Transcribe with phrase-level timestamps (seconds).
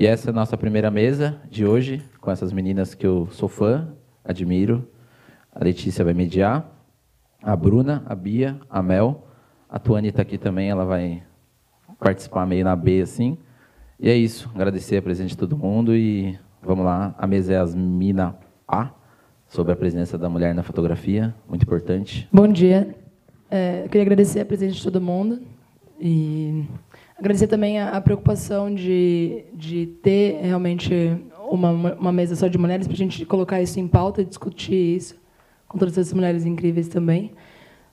[0.00, 3.50] E essa é a nossa primeira mesa de hoje, com essas meninas que eu sou
[3.50, 3.86] fã,
[4.24, 4.88] admiro.
[5.54, 6.72] A Letícia vai mediar,
[7.42, 9.26] a Bruna, a Bia, a Mel.
[9.68, 11.22] A Tuane está aqui também, ela vai
[11.98, 13.36] participar meio na B, assim.
[13.98, 17.14] E é isso, agradecer a presença de todo mundo e vamos lá.
[17.18, 18.92] A mesa é as Mina A,
[19.48, 22.26] sobre a presença da mulher na fotografia, muito importante.
[22.32, 22.96] Bom dia.
[23.50, 25.42] É, eu queria agradecer a presença de todo mundo
[26.00, 26.64] e
[27.20, 30.92] agradecer também a, preocupação de, de ter realmente
[31.50, 34.96] uma, uma mesa só de mulheres para a gente colocar isso em pauta e discutir
[34.96, 35.20] isso
[35.68, 37.32] com todas essas mulheres incríveis também.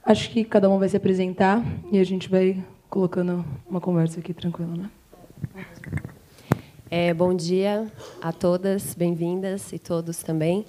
[0.04, 1.62] Acho que cada uma vai se apresentar
[1.92, 4.90] e a gente vai colocando uma conversa aqui tranquila, né?
[6.90, 7.86] É, bom dia
[8.22, 10.66] a todas, bem-vindas e todos também.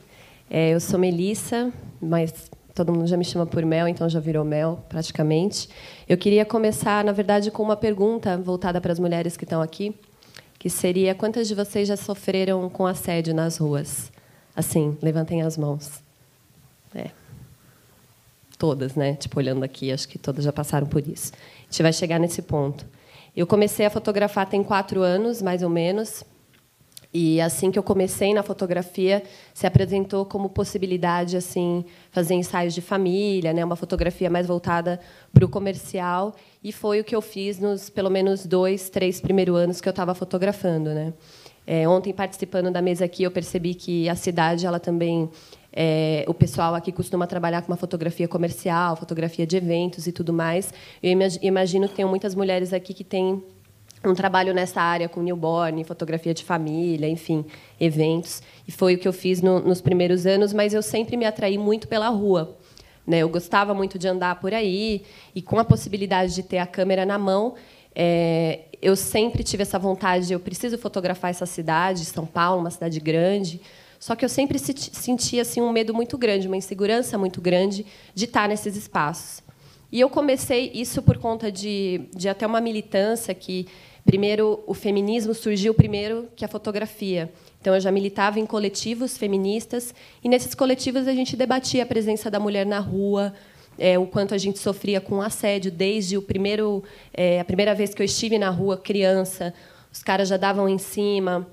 [0.50, 4.44] É, eu sou Melissa, mas todo mundo já me chama por Mel, então já virou
[4.44, 5.68] Mel praticamente.
[6.08, 9.94] Eu queria começar, na verdade, com uma pergunta voltada para as mulheres que estão aqui,
[10.58, 14.12] que seria: quantas de vocês já sofreram com assédio nas ruas?
[14.54, 16.02] Assim, levantem as mãos.
[16.94, 17.10] É.
[18.56, 19.14] Todas, né?
[19.14, 21.32] Tipo, olhando aqui, acho que todas já passaram por isso.
[21.34, 22.86] A gente vai chegar nesse ponto.
[23.36, 26.22] Eu comecei a fotografar tem quatro anos, mais ou menos.
[27.12, 29.22] E assim que eu comecei na fotografia,
[29.54, 35.00] se apresentou como possibilidade assim fazer ensaios de família, né, uma fotografia mais voltada
[35.32, 36.34] para o comercial.
[36.62, 39.92] E foi o que eu fiz nos pelo menos dois, três primeiros anos que eu
[39.92, 41.14] estava fotografando, né.
[41.66, 45.30] É, ontem participando da mesa aqui, eu percebi que a cidade ela também
[45.72, 50.32] é, o pessoal aqui costuma trabalhar com uma fotografia comercial, fotografia de eventos e tudo
[50.32, 50.72] mais.
[51.02, 53.42] Eu imagino que tem muitas mulheres aqui que têm
[54.04, 57.44] um trabalho nessa área com newborn, fotografia de família, enfim,
[57.80, 58.42] eventos.
[58.66, 61.58] E foi o que eu fiz no, nos primeiros anos, mas eu sempre me atraí
[61.58, 62.56] muito pela rua.
[63.06, 63.18] Né?
[63.18, 65.02] Eu gostava muito de andar por aí
[65.34, 67.54] e com a possibilidade de ter a câmera na mão,
[67.94, 70.32] é, eu sempre tive essa vontade.
[70.32, 73.60] Eu preciso fotografar essa cidade, São Paulo, uma cidade grande.
[73.98, 77.84] Só que eu sempre sentia assim um medo muito grande, uma insegurança muito grande
[78.14, 79.42] de estar nesses espaços.
[79.90, 83.66] E eu comecei isso por conta de, de até uma militância que
[84.08, 87.30] primeiro o feminismo surgiu primeiro que a fotografia.
[87.60, 92.30] Então eu já militava em coletivos feministas e nesses coletivos a gente debatia a presença
[92.30, 93.34] da mulher na rua,
[93.78, 96.82] é, o quanto a gente sofria com assédio desde o primeiro
[97.12, 99.52] é, a primeira vez que eu estive na rua criança,
[99.92, 101.46] os caras já davam em cima,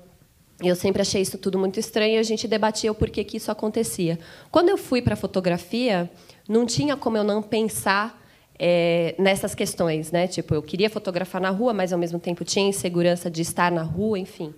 [0.62, 3.50] eu sempre achei isso tudo muito estranho e a gente debatia o porquê que isso
[3.52, 4.18] acontecia.
[4.50, 6.10] Quando eu fui para a fotografia,
[6.48, 8.25] não tinha como eu não pensar
[8.58, 10.26] é, nessas questões, né?
[10.26, 13.82] Tipo, eu queria fotografar na rua, mas ao mesmo tempo tinha insegurança de estar na
[13.82, 14.54] rua, enfim.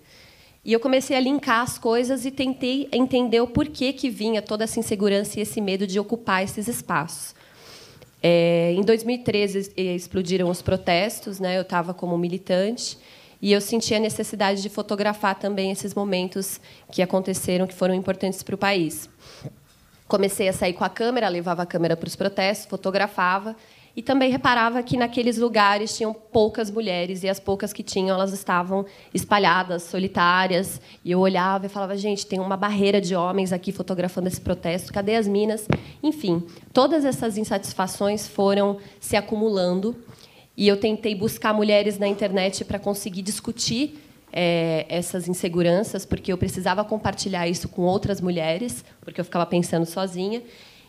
[0.64, 4.64] E eu comecei a linkar as coisas e tentei entender o porquê que vinha toda
[4.64, 7.34] essa insegurança e esse medo de ocupar esses espaços.
[8.22, 11.56] É, em 2013 explodiram os protestos, né?
[11.56, 12.98] Eu estava como militante
[13.40, 16.60] e eu senti a necessidade de fotografar também esses momentos
[16.90, 19.08] que aconteceram, que foram importantes para o país.
[20.08, 23.54] Comecei a sair com a câmera, levava a câmera para os protestos, fotografava
[23.98, 28.32] e também reparava que naqueles lugares tinham poucas mulheres e as poucas que tinham elas
[28.32, 30.80] estavam espalhadas, solitárias.
[31.04, 34.92] E eu olhava e falava: gente, tem uma barreira de homens aqui fotografando esse protesto.
[34.92, 35.66] Cadê as minas?
[36.00, 39.96] Enfim, todas essas insatisfações foram se acumulando
[40.56, 43.98] e eu tentei buscar mulheres na internet para conseguir discutir
[44.32, 49.86] é, essas inseguranças, porque eu precisava compartilhar isso com outras mulheres, porque eu ficava pensando
[49.86, 50.40] sozinha.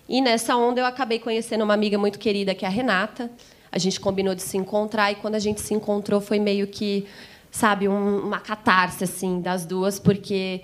[0.09, 3.29] E nessa onda eu acabei conhecendo uma amiga muito querida, que é a Renata.
[3.71, 7.05] A gente combinou de se encontrar e quando a gente se encontrou foi meio que,
[7.51, 10.61] sabe, um, uma catarse assim das duas, porque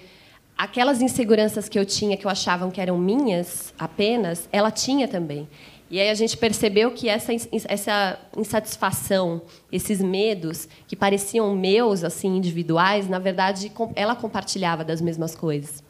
[0.58, 5.48] aquelas inseguranças que eu tinha, que eu achava que eram minhas apenas, ela tinha também.
[5.92, 7.32] E aí a gente percebeu que essa,
[7.68, 15.36] essa insatisfação, esses medos que pareciam meus, assim, individuais, na verdade, ela compartilhava das mesmas
[15.36, 15.85] coisas.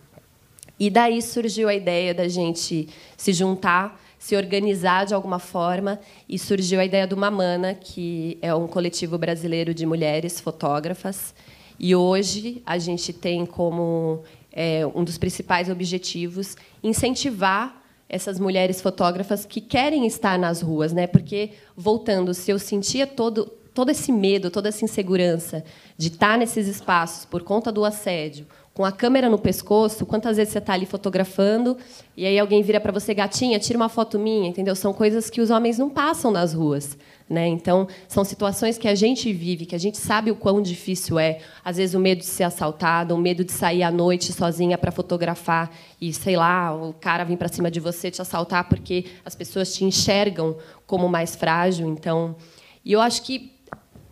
[0.79, 6.37] E daí surgiu a ideia da gente se juntar, se organizar de alguma forma, e
[6.37, 11.33] surgiu a ideia do Mamana, que é um coletivo brasileiro de mulheres fotógrafas.
[11.79, 19.45] E hoje a gente tem como é, um dos principais objetivos incentivar essas mulheres fotógrafas
[19.45, 21.07] que querem estar nas ruas, né?
[21.07, 25.61] Porque voltando, se eu sentia todo todo esse medo, toda essa insegurança
[25.97, 30.51] de estar nesses espaços por conta do assédio, com a câmera no pescoço, quantas vezes
[30.51, 31.77] você está ali fotografando
[32.15, 34.75] e aí alguém vira para você, gatinha, tira uma foto minha, entendeu?
[34.75, 36.97] São coisas que os homens não passam nas ruas.
[37.27, 37.47] Né?
[37.47, 41.39] Então, são situações que a gente vive, que a gente sabe o quão difícil é.
[41.63, 44.91] Às vezes, o medo de ser assaltado, o medo de sair à noite sozinha para
[44.91, 49.33] fotografar e, sei lá, o cara vir para cima de você te assaltar porque as
[49.33, 51.87] pessoas te enxergam como mais frágil.
[51.87, 52.35] Então,
[52.83, 53.53] e eu acho que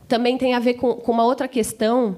[0.08, 2.18] também tem a ver com, com uma outra questão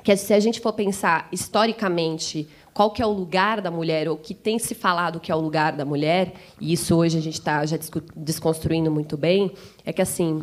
[0.00, 4.16] que se a gente for pensar historicamente qual que é o lugar da mulher, ou
[4.16, 7.34] que tem se falado que é o lugar da mulher, e isso hoje a gente
[7.34, 7.76] está já
[8.16, 9.52] desconstruindo muito bem,
[9.84, 10.42] é que assim,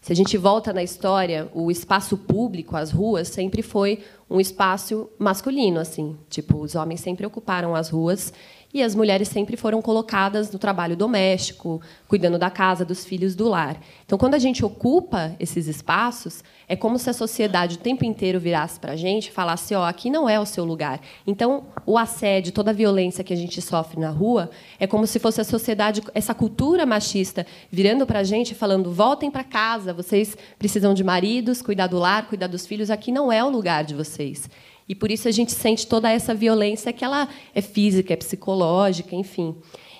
[0.00, 5.08] se a gente volta na história, o espaço público, as ruas, sempre foi um espaço
[5.18, 8.32] masculino, assim, tipo os homens sempre ocuparam as ruas
[8.72, 13.48] e as mulheres sempre foram colocadas no trabalho doméstico, cuidando da casa, dos filhos, do
[13.48, 13.80] lar.
[14.04, 18.38] Então, quando a gente ocupa esses espaços, é como se a sociedade o tempo inteiro
[18.38, 21.00] virasse para a gente e falasse: ó, oh, aqui não é o seu lugar.
[21.26, 25.18] Então, o assédio, toda a violência que a gente sofre na rua, é como se
[25.18, 29.94] fosse a sociedade, essa cultura machista, virando para a gente e falando: voltem para casa,
[29.94, 33.82] vocês precisam de maridos, cuidar do lar, cuidar dos filhos, aqui não é o lugar
[33.82, 34.48] de vocês.
[34.88, 39.14] E por isso a gente sente toda essa violência que ela é física, é psicológica,
[39.14, 39.54] enfim.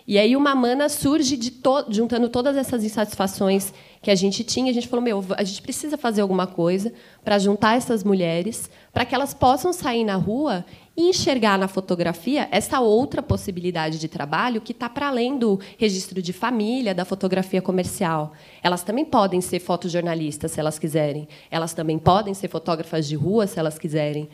[0.08, 4.70] E aí uma mana surge de to juntando todas essas insatisfações que a gente tinha,
[4.70, 9.04] a gente falou, meu, a gente precisa fazer alguma coisa para juntar essas mulheres, para
[9.04, 10.64] que elas possam sair na rua
[10.96, 16.22] e enxergar na fotografia essa outra possibilidade de trabalho que está para além do registro
[16.22, 18.32] de família, da fotografia comercial.
[18.62, 21.28] Elas também podem ser fotojornalistas, se elas quiserem.
[21.50, 24.26] Elas também podem ser fotógrafas de rua, se elas quiserem.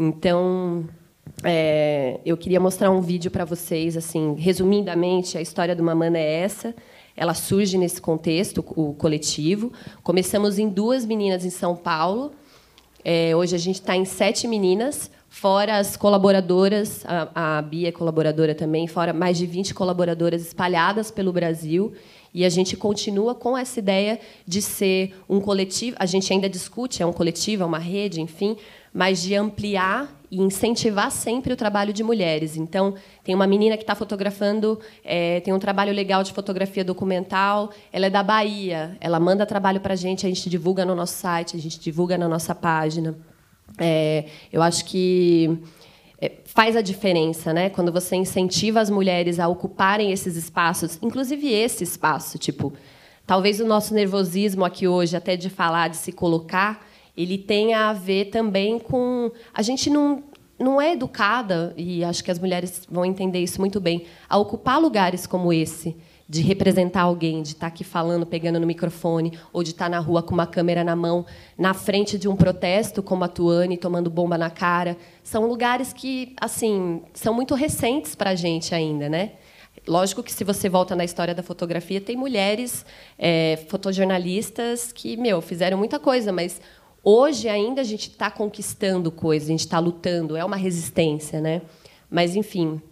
[0.00, 0.88] Então,
[1.42, 6.40] é, eu queria mostrar um vídeo para vocês, assim, resumidamente, a história do Mamana é
[6.40, 6.72] essa.
[7.16, 9.72] Ela surge nesse contexto, o coletivo.
[10.04, 12.30] Começamos em duas meninas em São Paulo.
[13.04, 17.92] É, hoje a gente está em sete meninas, fora as colaboradoras, a, a Bia é
[17.92, 21.92] colaboradora também, fora mais de 20 colaboradoras espalhadas pelo Brasil.
[22.32, 25.96] E a gente continua com essa ideia de ser um coletivo.
[25.98, 28.56] A gente ainda discute, é um coletivo, é uma rede, enfim,
[28.92, 32.56] mas de ampliar e incentivar sempre o trabalho de mulheres.
[32.56, 37.70] Então, tem uma menina que está fotografando, é, tem um trabalho legal de fotografia documental.
[37.92, 38.96] Ela é da Bahia.
[39.00, 42.18] Ela manda trabalho para a gente, a gente divulga no nosso site, a gente divulga
[42.18, 43.16] na nossa página.
[43.78, 45.58] É, eu acho que
[46.20, 47.70] é, faz a diferença, né?
[47.70, 52.72] Quando você incentiva as mulheres a ocuparem esses espaços, inclusive esse espaço, tipo,
[53.26, 56.86] talvez o nosso nervosismo aqui hoje, até de falar, de se colocar
[57.18, 60.22] ele tem a ver também com a gente não
[60.58, 64.80] não é educada e acho que as mulheres vão entender isso muito bem a ocupar
[64.80, 65.96] lugares como esse
[66.28, 70.22] de representar alguém, de estar aqui falando, pegando no microfone, ou de estar na rua
[70.22, 71.24] com uma câmera na mão,
[71.56, 74.94] na frente de um protesto, como a Tuane, tomando bomba na cara.
[75.22, 79.32] São lugares que, assim, são muito recentes para a gente ainda, né?
[79.86, 82.84] Lógico que se você volta na história da fotografia, tem mulheres
[83.18, 86.60] é, fotojornalistas que, meu, fizeram muita coisa, mas
[87.10, 91.62] Hoje ainda a gente está conquistando coisas, a gente está lutando, é uma resistência, né?
[92.10, 92.82] Mas enfim,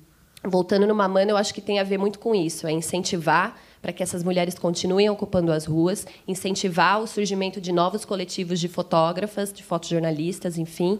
[0.42, 3.92] voltando no Mamana, eu acho que tem a ver muito com isso, é incentivar para
[3.92, 9.52] que essas mulheres continuem ocupando as ruas, incentivar o surgimento de novos coletivos de fotógrafas,
[9.52, 10.98] de fotojornalistas, enfim,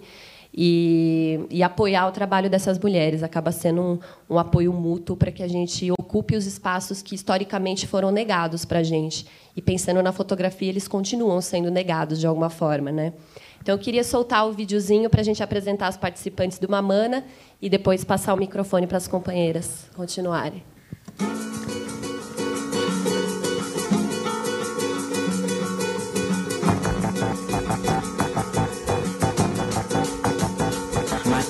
[0.53, 3.23] e, e, apoiar o trabalho dessas mulheres.
[3.23, 7.87] Acaba sendo um, um apoio mútuo para que a gente ocupe os espaços que historicamente
[7.87, 9.27] foram negados para a gente.
[9.55, 12.91] E pensando na fotografia, eles continuam sendo negados de alguma forma.
[12.91, 13.13] Né?
[13.61, 17.23] Então, eu queria soltar o videozinho para a gente apresentar os participantes do Mamana
[17.61, 20.63] e depois passar o microfone para as companheiras continuarem.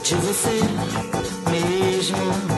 [0.06, 0.60] de você
[1.50, 2.55] mesmo.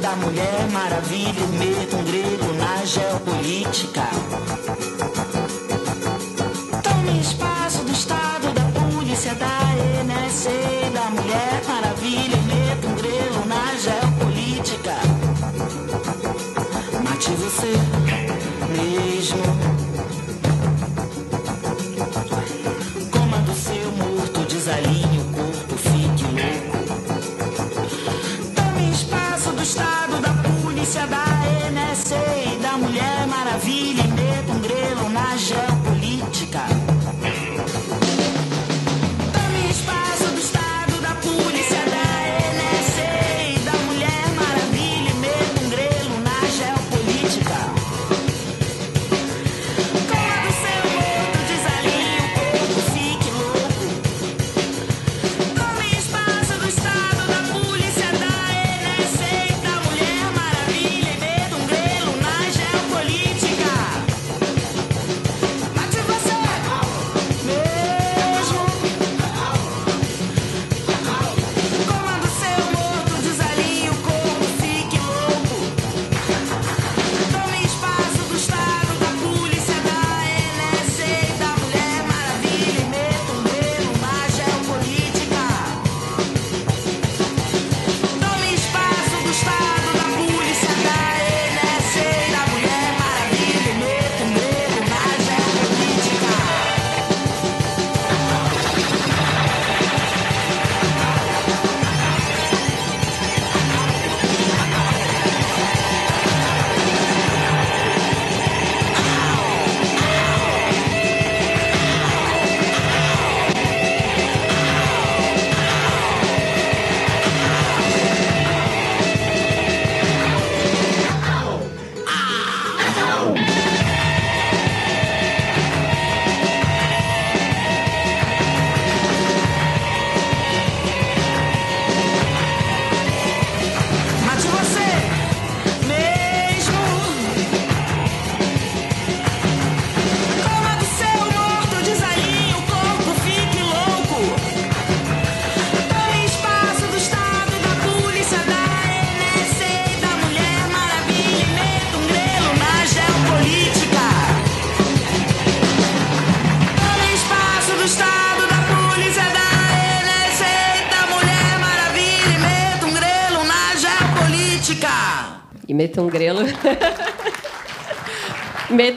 [0.00, 4.02] Da Mulher Maravilha, meta um grego na geopolítica.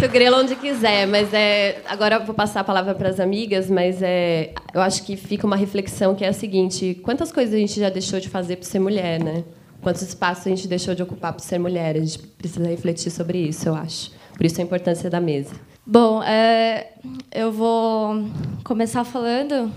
[0.06, 1.82] O grelo onde quiser, mas é.
[1.86, 4.54] Agora eu vou passar a palavra para as amigas, mas é.
[4.74, 7.90] Eu acho que fica uma reflexão que é a seguinte: quantas coisas a gente já
[7.90, 9.44] deixou de fazer por ser mulher, né?
[9.82, 11.96] Quantos espaços a gente deixou de ocupar por ser mulher?
[11.96, 14.12] A gente precisa refletir sobre isso, eu acho.
[14.36, 15.54] Por isso a importância da mesa.
[15.86, 16.88] Bom, é,
[17.32, 18.26] eu vou
[18.64, 19.72] começar falando.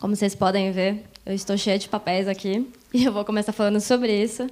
[0.00, 3.80] Como vocês podem ver, eu estou cheia de papéis aqui e eu vou começar falando
[3.80, 4.44] sobre isso.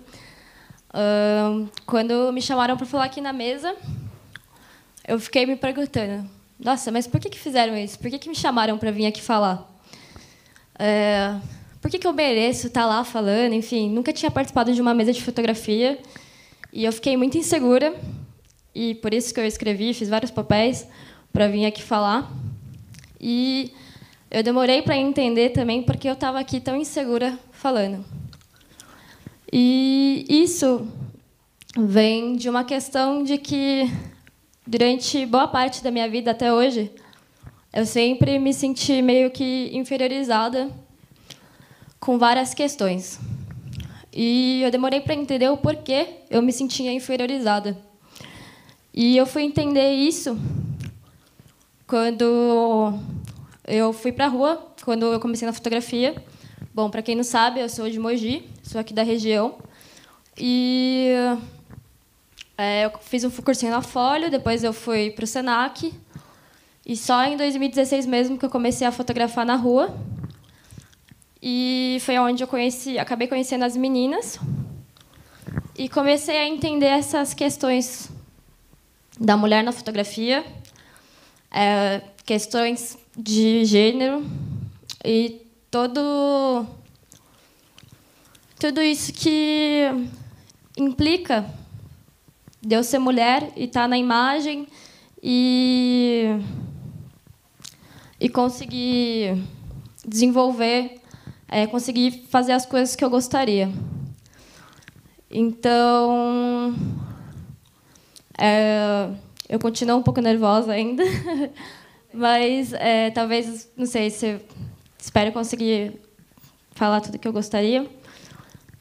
[0.93, 3.75] Uh, quando me chamaram para falar aqui na mesa,
[5.07, 6.29] eu fiquei me perguntando:
[6.59, 7.99] nossa, mas por que, que fizeram isso?
[7.99, 9.69] Por que, que me chamaram para vir aqui falar?
[10.79, 11.35] É,
[11.81, 13.53] por que, que eu mereço estar lá falando?
[13.53, 15.99] Enfim, nunca tinha participado de uma mesa de fotografia
[16.73, 17.95] e eu fiquei muito insegura
[18.75, 20.87] e por isso que eu escrevi, fiz vários papéis
[21.33, 22.31] para vir aqui falar.
[23.21, 23.73] E
[24.31, 28.05] eu demorei para entender também porque eu estava aqui tão insegura falando.
[29.53, 30.87] E isso
[31.77, 33.91] vem de uma questão de que
[34.67, 36.91] durante boa parte da minha vida até hoje,
[37.73, 40.71] eu sempre me senti meio que inferiorizada
[41.99, 43.19] com várias questões.
[44.13, 47.77] E eu demorei para entender o porquê eu me sentia inferiorizada.
[48.93, 50.39] E eu fui entender isso
[51.87, 52.93] quando
[53.67, 56.15] eu fui para a rua, quando eu comecei na fotografia.
[56.75, 59.57] Bom, para quem não sabe, eu sou de Mogi, sou aqui da região.
[60.37, 61.11] E
[62.57, 65.93] é, eu fiz um cursinho na Folha, depois eu fui para o Senac.
[66.85, 69.97] E só em 2016 mesmo que eu comecei a fotografar na rua.
[71.41, 74.39] E foi onde eu conheci, acabei conhecendo as meninas.
[75.77, 78.11] E comecei a entender essas questões
[79.19, 80.45] da mulher na fotografia,
[81.51, 84.25] é, questões de gênero
[85.05, 86.67] e todo
[88.59, 89.89] tudo isso que
[90.77, 91.45] implica
[92.63, 94.67] de eu ser mulher e estar tá na imagem
[95.23, 96.39] e
[98.23, 99.37] e conseguir
[100.07, 101.01] desenvolver,
[101.49, 103.69] é, conseguir fazer as coisas que eu gostaria.
[105.29, 106.73] Então,
[108.39, 109.09] é,
[109.49, 111.03] eu continuo um pouco nervosa ainda,
[112.15, 114.41] mas é, talvez, não sei se
[114.97, 116.01] espero conseguir
[116.71, 117.91] falar tudo que eu gostaria.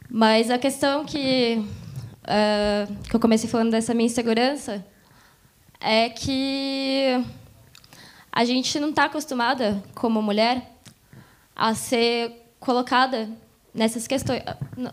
[0.08, 1.66] Mas a questão que
[2.26, 4.86] é, que eu comecei falando dessa minha insegurança
[5.80, 7.24] é que
[8.32, 10.72] a gente não está acostumada, como mulher,
[11.56, 13.30] a ser colocada
[13.74, 14.44] nessas questões,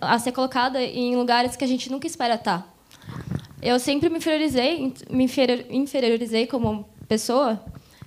[0.01, 2.63] a ser colocada em lugares que a gente nunca espera estar.
[2.63, 2.79] Tá.
[3.61, 5.29] Eu sempre me inferiorizei, me
[5.71, 7.61] inferiorizei como pessoa.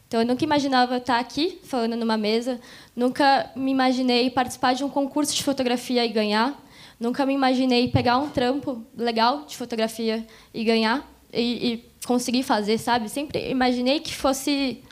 [0.08, 2.60] Então, eu nunca imaginava estar aqui falando numa mesa.
[2.96, 6.58] Nunca me imaginei participar de um concurso de fotografia e ganhar.
[7.02, 11.04] Nunca me imaginei pegar um trampo legal de fotografia e ganhar
[11.34, 13.10] e, e conseguir fazer, sabe?
[13.10, 14.84] Sempre imaginei que fosse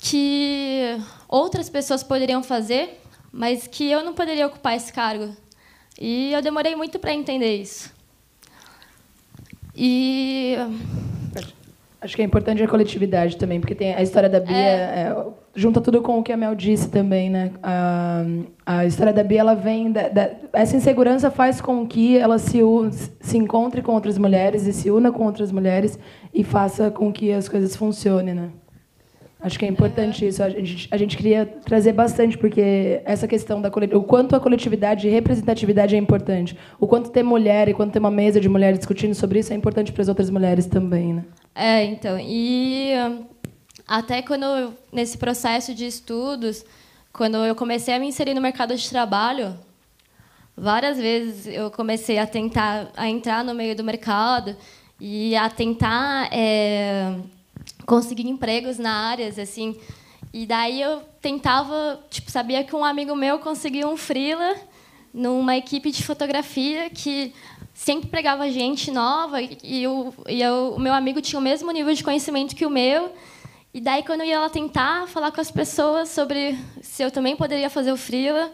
[0.00, 3.00] que outras pessoas poderiam fazer,
[3.30, 5.36] mas que eu não poderia ocupar esse cargo.
[6.00, 7.94] E eu demorei muito para entender isso.
[9.76, 10.56] E
[12.00, 15.16] Acho que é importante a coletividade também, porque tem a história da Bia é.
[15.58, 17.50] Junta tudo com o que a Mel disse também, né?
[17.60, 18.22] A,
[18.64, 22.60] a história da Bia ela vem da, da, essa insegurança faz com que ela se
[23.20, 25.98] se encontre com outras mulheres e se una com outras mulheres
[26.32, 28.50] e faça com que as coisas funcionem, né?
[29.40, 30.44] Acho que é importante isso.
[30.44, 35.08] A gente, a gente queria trazer bastante, porque essa questão da o quanto a coletividade
[35.08, 36.56] e representatividade é importante.
[36.78, 39.56] O quanto ter mulher e quanto ter uma mesa de mulheres discutindo sobre isso é
[39.56, 41.14] importante para as outras mulheres também.
[41.14, 41.24] Né?
[41.52, 42.16] É, então.
[42.20, 42.92] E
[43.88, 46.64] até quando, nesse processo de estudos,
[47.12, 49.58] quando eu comecei a me inserir no mercado de trabalho,
[50.56, 54.54] várias vezes eu comecei a tentar a entrar no meio do mercado
[55.00, 56.28] e a tentar.
[56.30, 57.16] É,
[57.88, 59.74] conseguir empregos na área, assim.
[60.32, 64.54] E daí eu tentava, tipo, sabia que um amigo meu conseguiu um freela
[65.12, 67.32] numa equipe de fotografia que
[67.72, 71.94] sempre pregava gente nova e, o, e eu, o meu amigo tinha o mesmo nível
[71.94, 73.10] de conhecimento que o meu.
[73.72, 77.36] E daí, quando eu ia lá tentar falar com as pessoas sobre se eu também
[77.36, 78.52] poderia fazer o freela,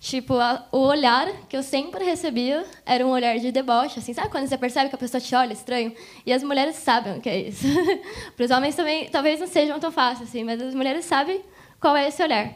[0.00, 4.28] Tipo, a, o olhar que eu sempre recebia era um olhar de deboche, assim, sabe
[4.28, 5.92] quando você percebe que a pessoa te olha estranho?
[6.24, 7.66] E as mulheres sabem o que é isso.
[8.36, 11.40] Para os homens também, talvez não sejam tão fácil assim, mas as mulheres sabem
[11.80, 12.54] qual é esse olhar.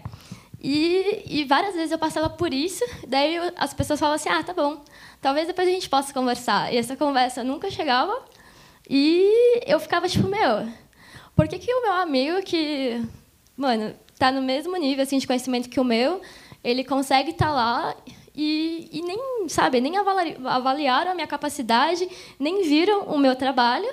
[0.63, 4.53] E, e várias vezes eu passava por isso, daí as pessoas falavam assim: ah, tá
[4.53, 4.85] bom,
[5.21, 6.73] talvez depois a gente possa conversar.
[6.73, 8.17] E essa conversa nunca chegava,
[8.89, 10.69] e eu ficava tipo: meu,
[11.41, 13.03] por que, que o meu amigo que,
[13.57, 16.21] mano, tá no mesmo nível assim, de conhecimento que o meu
[16.63, 17.97] ele consegue estar tá lá
[18.37, 22.07] e, e nem, sabe, nem avali- avaliaram a minha capacidade,
[22.39, 23.91] nem viram o meu trabalho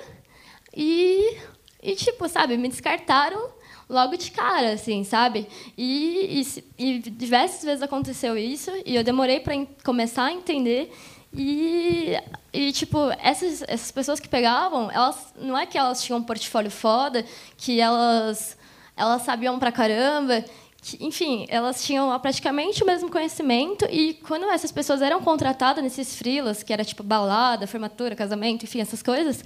[0.76, 1.38] e,
[1.82, 3.48] e tipo, sabe, me descartaram
[3.88, 5.48] logo de cara, assim, sabe?
[5.74, 6.44] E,
[6.78, 10.92] e, e diversas vezes aconteceu isso e eu demorei para começar a entender
[11.32, 12.16] e,
[12.52, 16.70] e tipo, essas, essas pessoas que pegavam, elas não é que elas tinham um portfólio
[16.70, 17.24] foda,
[17.56, 18.56] que elas
[18.96, 20.44] elas sabiam pra caramba,
[20.82, 26.16] que, enfim, elas tinham praticamente o mesmo conhecimento e quando essas pessoas eram contratadas nesses
[26.16, 29.44] freelas, que era tipo balada, formatura, casamento, enfim, essas coisas,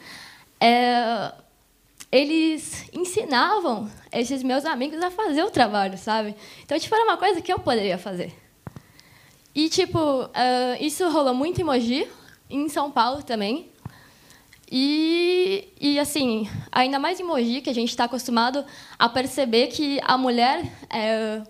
[0.58, 1.32] é,
[2.10, 6.34] eles ensinavam esses meus amigos a fazer o trabalho, sabe?
[6.64, 8.41] Então, tipo, era uma coisa que eu poderia fazer.
[9.54, 9.98] E, tipo,
[10.34, 12.08] ah, isso rolou muito em Mogi,
[12.48, 13.70] em São Paulo também.
[14.70, 18.64] E, e, assim, ainda mais em Mogi, que a gente está acostumado
[18.98, 21.42] a perceber que a mulher, é,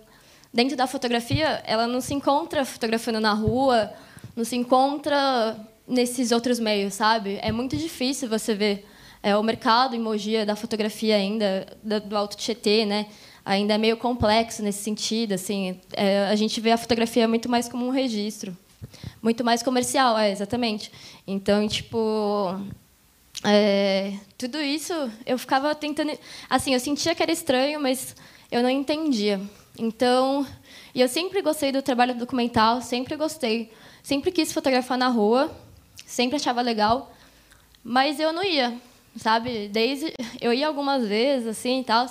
[0.53, 3.93] dentro da fotografia, ela não se encontra fotografando na rua,
[4.35, 7.39] não se encontra nesses outros meios, sabe?
[7.41, 8.85] É muito difícil você ver
[9.21, 13.07] é, o mercado em Mogi da fotografia ainda, do Alto Tietê, né?
[13.45, 15.33] Ainda é meio complexo nesse sentido.
[15.33, 18.55] Assim, é, a gente vê a fotografia muito mais como um registro,
[19.21, 20.91] muito mais comercial, é, exatamente.
[21.27, 22.59] Então, tipo,
[23.43, 24.93] é, tudo isso
[25.25, 26.17] eu ficava tentando.
[26.49, 28.15] Assim, eu sentia que era estranho, mas
[28.51, 29.41] eu não entendia.
[29.77, 30.45] Então,
[30.93, 33.71] e eu sempre gostei do trabalho documental, sempre gostei,
[34.03, 35.51] sempre quis fotografar na rua,
[36.05, 37.11] sempre achava legal,
[37.83, 38.79] mas eu não ia,
[39.15, 39.67] sabe?
[39.69, 42.07] Desde eu ia algumas vezes assim e tal,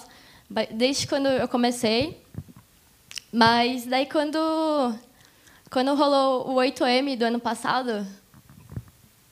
[0.70, 2.20] desde quando eu comecei.
[3.32, 4.38] Mas daí quando
[5.70, 8.06] quando rolou o 8M do ano passado,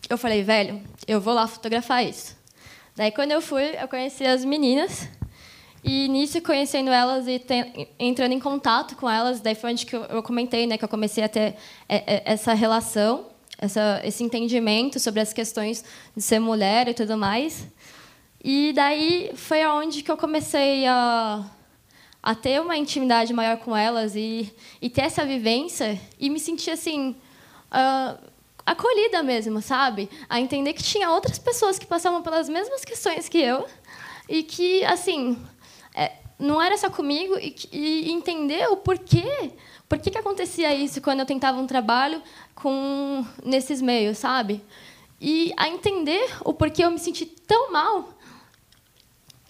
[0.08, 2.34] eu falei, velho, eu vou lá fotografar isso.
[2.96, 5.08] Daí, quando eu fui, eu conheci as meninas.
[5.84, 7.40] E nisso, conhecendo elas e
[7.98, 10.88] entrando em contato com elas, daí foi onde que eu, eu comentei, né, que eu
[10.88, 11.56] comecei a ter
[11.88, 13.26] é, é, essa relação,
[13.58, 15.84] essa, esse entendimento sobre as questões
[16.16, 17.66] de ser mulher e tudo mais.
[18.42, 21.44] E daí foi aonde que eu comecei a,
[22.22, 26.70] a ter uma intimidade maior com elas e, e ter essa vivência e me sentir
[26.70, 27.14] assim
[27.70, 28.16] ah,
[28.64, 30.08] acolhida mesmo, sabe?
[30.28, 33.66] A entender que tinha outras pessoas que passavam pelas mesmas questões que eu
[34.28, 35.36] e que assim
[35.94, 39.52] é, não era só comigo e, e entender o porquê,
[39.86, 42.22] por que que acontecia isso quando eu tentava um trabalho
[42.54, 44.64] com nesses meios, sabe?
[45.20, 48.08] E a entender o porquê eu me senti tão mal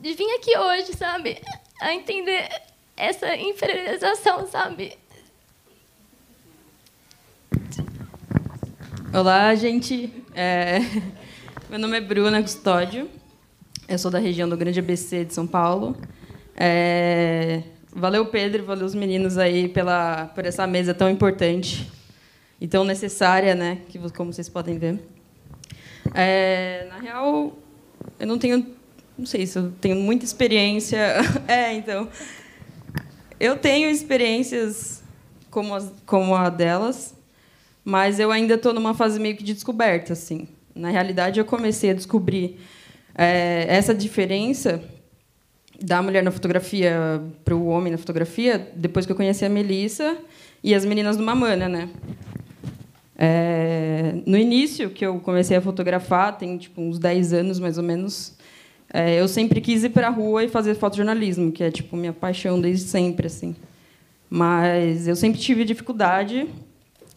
[0.00, 1.38] de vir aqui hoje, sabe?
[1.80, 2.48] A entender
[2.96, 4.96] essa inferiorização, sabe?
[9.12, 10.12] Olá, gente.
[10.34, 10.78] É,
[11.68, 13.08] Meu nome é Bruna Custódio.
[13.88, 15.96] Eu sou da região do Grande ABC de São Paulo.
[16.56, 21.90] É, Valeu, Pedro, valeu os meninos aí pela, por essa mesa tão importante
[22.60, 23.78] e tão necessária, né?
[23.88, 25.00] Que, como vocês podem ver.
[26.14, 27.52] É, na real,
[28.18, 28.64] eu não tenho,
[29.20, 30.98] não sei se eu tenho muita experiência.
[31.46, 32.08] É, então,
[33.38, 35.02] eu tenho experiências
[35.50, 37.14] como, as, como a delas,
[37.84, 40.48] mas eu ainda estou numa fase meio que de descoberta, assim.
[40.74, 42.58] Na realidade, eu comecei a descobrir
[43.14, 44.82] é, essa diferença
[45.82, 50.16] da mulher na fotografia para o homem na fotografia depois que eu conheci a Melissa
[50.62, 51.88] e as meninas do Mamana, né?
[53.18, 57.84] É, no início que eu comecei a fotografar, tem tipo uns 10 anos mais ou
[57.84, 58.34] menos,
[58.92, 62.12] é, eu sempre quis ir para a rua e fazer fotojornalismo, que é tipo minha
[62.12, 63.54] paixão desde sempre, assim.
[64.28, 66.48] Mas eu sempre tive dificuldade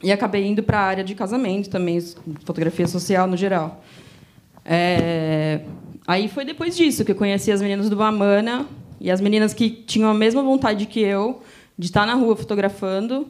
[0.02, 2.00] e acabei indo para a área de casamento também,
[2.44, 3.84] fotografia social no geral.
[4.66, 5.62] É,
[6.08, 8.68] aí foi depois disso que eu conheci as meninas do Bamana
[9.00, 11.42] e as meninas que tinham a mesma vontade que eu
[11.78, 13.28] de estar na rua fotografando.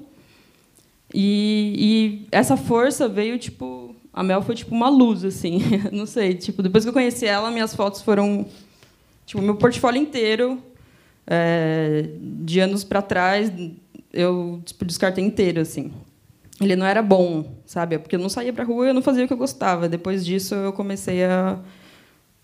[1.13, 3.82] E, e essa força veio tipo
[4.13, 5.59] a Mel foi tipo uma luz assim,
[5.91, 8.45] não sei, tipo depois que eu conheci ela, minhas fotos foram
[9.25, 10.61] tipo meu portfólio inteiro
[11.25, 13.51] é, de anos para trás
[14.13, 15.91] eu tipo, descartei inteiro assim.
[16.61, 17.97] Ele não era bom, sabe?
[17.97, 19.89] Porque eu não saía para rua eu não fazia o que eu gostava.
[19.89, 21.57] Depois disso eu comecei a,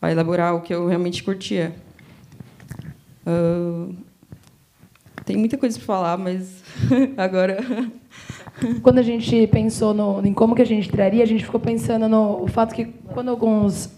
[0.02, 1.76] a elaborar o que eu realmente curtia.
[5.30, 6.64] Tem muita coisa para falar, mas
[7.16, 7.60] agora
[8.82, 12.10] Quando a gente pensou no, em como que a gente traria, a gente ficou pensando
[12.10, 13.98] no fato que quando alguns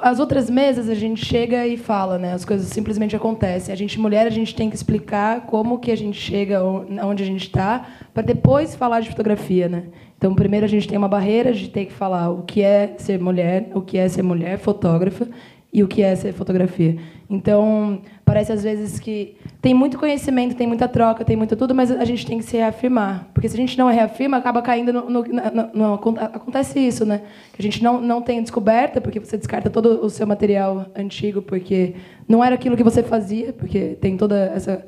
[0.00, 2.32] as outras mesas a gente chega e fala, né?
[2.32, 3.72] As coisas simplesmente acontecem.
[3.72, 7.26] A gente mulher a gente tem que explicar como que a gente chega onde a
[7.26, 9.84] gente está para depois falar de fotografia, né?
[10.16, 13.20] Então primeiro a gente tem uma barreira de ter que falar o que é ser
[13.20, 15.28] mulher, o que é ser mulher fotógrafa
[15.72, 16.98] e o que é ser fotografia.
[17.30, 21.90] Então, parece às vezes que tem muito conhecimento, tem muita troca, tem muito tudo, mas
[21.90, 23.30] a gente tem que se reafirmar.
[23.32, 25.08] Porque se a gente não reafirma, acaba caindo no.
[25.08, 27.22] no, no, no acontece isso, né?
[27.54, 31.40] Que a gente não, não tem descoberta, porque você descarta todo o seu material antigo,
[31.40, 31.94] porque
[32.28, 34.84] não era aquilo que você fazia, porque tem toda essa.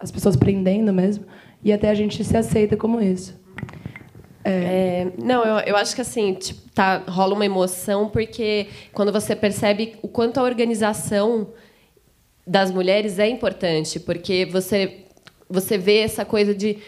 [0.00, 1.26] as pessoas prendendo mesmo,
[1.62, 3.43] e até a gente se aceita como isso.
[4.44, 4.50] É.
[4.50, 9.34] É, não, eu, eu acho que assim, tipo, tá, rola uma emoção, porque quando você
[9.34, 11.48] percebe o quanto a organização
[12.46, 15.06] das mulheres é importante, porque você,
[15.48, 16.78] você vê essa coisa de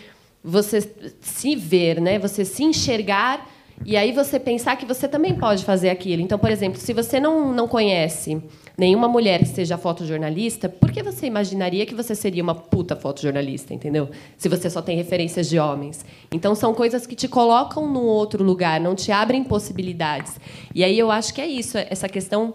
[0.44, 0.80] você
[1.20, 2.18] se ver, né?
[2.18, 3.50] você se enxergar
[3.84, 6.22] e aí você pensar que você também pode fazer aquilo.
[6.22, 8.42] Então, por exemplo, se você não, não conhece
[8.76, 13.72] nenhuma mulher que seja fotojornalista, por que você imaginaria que você seria uma puta fotojornalista,
[13.72, 14.10] entendeu?
[14.36, 16.04] Se você só tem referências de homens.
[16.30, 20.38] Então são coisas que te colocam num outro lugar, não te abrem possibilidades.
[20.74, 22.54] E aí eu acho que é isso, essa questão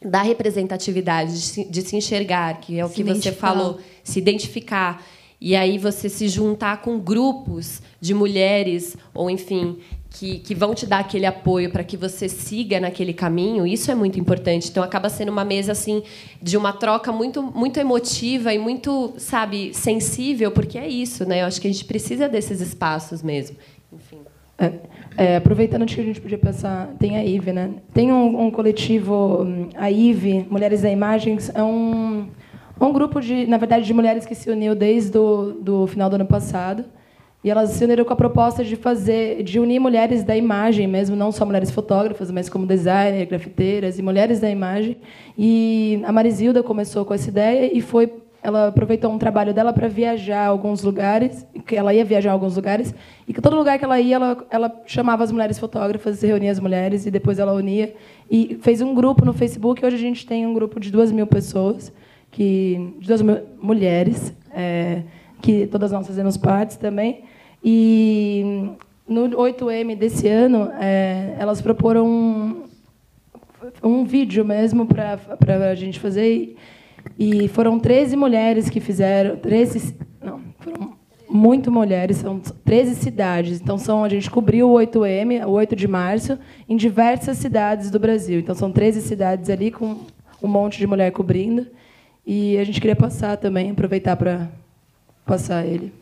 [0.00, 1.32] da representatividade,
[1.68, 5.04] de se, enxergar, que é o se que você falou, se identificar.
[5.40, 9.78] E aí você se juntar com grupos de mulheres, ou enfim,
[10.18, 13.94] que, que vão te dar aquele apoio para que você siga naquele caminho, isso é
[13.94, 14.70] muito importante.
[14.70, 16.02] Então acaba sendo uma mesa assim
[16.40, 21.42] de uma troca muito muito emotiva e muito, sabe, sensível, porque é isso, né?
[21.42, 23.56] Eu acho que a gente precisa desses espaços mesmo.
[23.92, 24.20] Enfim.
[24.58, 24.72] É,
[25.18, 27.74] é, aproveitando que a gente podia pensar, tem a IVE, né?
[27.92, 32.26] Tem um, um coletivo, a IVE, Mulheres da Imagens, é um,
[32.80, 36.16] um grupo de, na verdade, de mulheres que se uniu desde o do final do
[36.16, 36.86] ano passado
[37.44, 41.14] e elas se uniram com a proposta de fazer, de unir mulheres da imagem mesmo,
[41.14, 44.96] não só mulheres fotógrafas, mas como designer, grafiteiras e mulheres da imagem.
[45.38, 48.10] E a Marizilda começou com essa ideia e foi
[48.46, 52.32] ela aproveitou um trabalho dela para viajar a alguns lugares, que ela ia viajar a
[52.32, 52.94] alguns lugares,
[53.26, 56.60] e que todo lugar que ela ia, ela, ela chamava as mulheres fotógrafas, reunia as
[56.60, 57.92] mulheres, e depois ela unia.
[58.30, 61.26] E fez um grupo no Facebook, hoje a gente tem um grupo de duas mil
[61.26, 61.92] pessoas,
[62.30, 65.02] que, de duas mil mulheres, é,
[65.40, 67.24] que todas nós fazemos parte também,
[67.64, 68.70] e
[69.08, 72.64] no 8M desse ano, é, elas proporam um,
[73.82, 75.18] um vídeo mesmo para
[75.70, 76.56] a gente fazer.
[77.18, 79.36] E foram 13 mulheres que fizeram.
[79.36, 80.96] 13, não, foram
[81.28, 83.60] muito mulheres, são 13 cidades.
[83.60, 87.98] Então, são, a gente cobriu o 8M, o 8 de março, em diversas cidades do
[87.98, 88.40] Brasil.
[88.40, 89.98] Então, são 13 cidades ali com
[90.42, 91.66] um monte de mulher cobrindo.
[92.26, 94.48] E a gente queria passar também, aproveitar para
[95.26, 95.92] passar ele.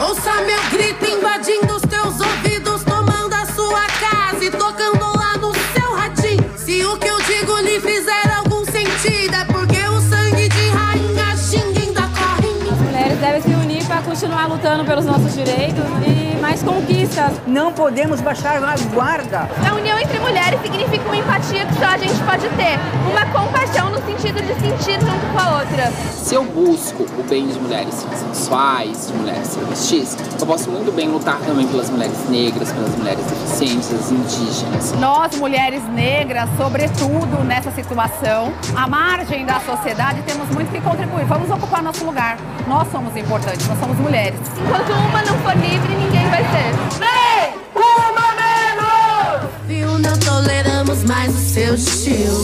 [0.00, 5.52] Ouça meu grito invadindo os teus ouvidos, tomando a sua casa e tocando lá no
[5.52, 6.50] seu radinho.
[6.56, 11.36] Se o que eu digo lhe fizer algum sentido, é porque o sangue de rainha
[11.36, 12.72] xinguinda corre.
[12.72, 17.32] As mulheres devem se unir para continuar lutando pelos nossos direitos e mais conquistas.
[17.46, 19.48] Não podemos baixar a guarda.
[19.68, 22.78] A união entre mulheres significa uma empatia que só a gente pode ter,
[23.10, 25.90] uma compaixão no sentido de sentir junto com a outra.
[26.12, 31.08] Se eu busco o bem de mulheres sexuais, de mulheres travestis, eu posso muito bem
[31.08, 34.92] lutar também pelas mulheres negras, pelas mulheres deficientes, as indígenas.
[35.00, 41.24] Nós, mulheres negras, sobretudo nessa situação, à margem da sociedade, temos muito que contribuir.
[41.24, 42.38] Vamos ocupar nosso lugar.
[42.66, 44.38] Nós somos importantes, nós somos mulheres.
[44.58, 46.98] Enquanto uma não for livre, ninguém vai ser.
[46.98, 47.54] Vem!
[47.74, 49.50] Uma menos!
[49.66, 52.38] Viu, não toleramos mais o seu estilo.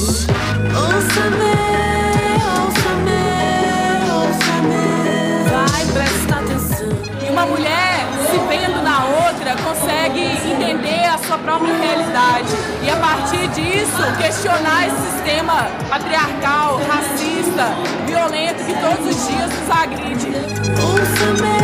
[0.75, 1.55] Ouça-me,
[2.64, 3.23] ouça-me,
[4.11, 5.51] ouça-me.
[5.51, 6.88] Vai, presta atenção.
[7.27, 10.20] E uma mulher, se vendo na outra, consegue
[10.51, 12.49] entender a sua própria realidade.
[12.83, 17.75] E a partir disso, questionar esse sistema patriarcal, racista,
[18.07, 20.33] violento que todos os dias nos agride.
[20.81, 21.63] Ouça-me.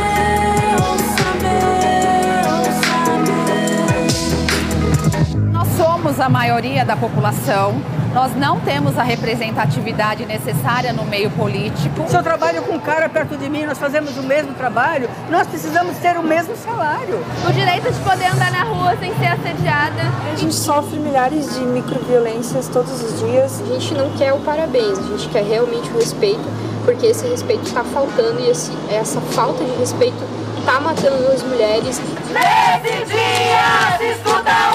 [6.00, 7.74] Somos a maioria da população,
[8.14, 12.08] nós não temos a representatividade necessária no meio político.
[12.08, 15.46] Se eu trabalho com um cara perto de mim, nós fazemos o mesmo trabalho, nós
[15.46, 17.22] precisamos ter o mesmo salário.
[17.46, 20.00] O direito de poder andar na rua sem ser assediada.
[20.32, 23.60] A gente sofre milhares de microviolências todos os dias.
[23.60, 26.48] A gente não quer o parabéns, a gente quer realmente o respeito,
[26.86, 30.24] porque esse respeito está faltando e esse, essa falta de respeito
[30.60, 32.00] está matando as mulheres.
[32.32, 34.69] Nesse dia, escuta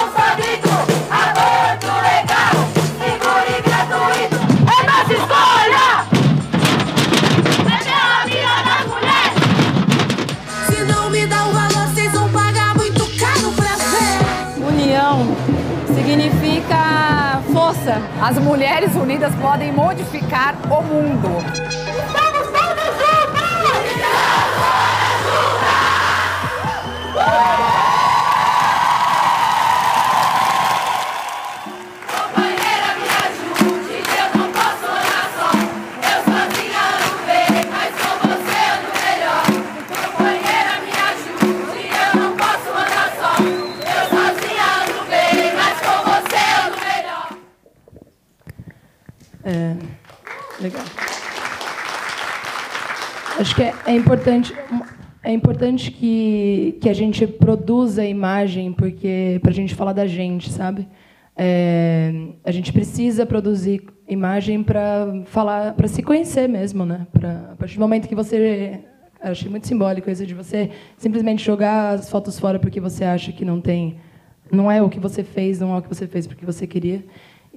[18.27, 21.45] As mulheres unidas podem modificar o mundo.
[21.45, 22.85] Estamos todos!
[27.13, 27.74] Estamos!
[53.85, 54.53] É importante
[55.23, 60.05] é importante que, que a gente produza a imagem porque para a gente falar da
[60.05, 60.87] gente, sabe?
[61.35, 67.07] É, a gente precisa produzir imagem para falar, para se conhecer mesmo, né?
[67.11, 68.81] Pra, a partir do momento que você
[69.19, 73.43] achei muito simbólico isso de você simplesmente jogar as fotos fora porque você acha que
[73.43, 73.97] não tem,
[74.51, 77.03] não é o que você fez, não é o que você fez porque você queria.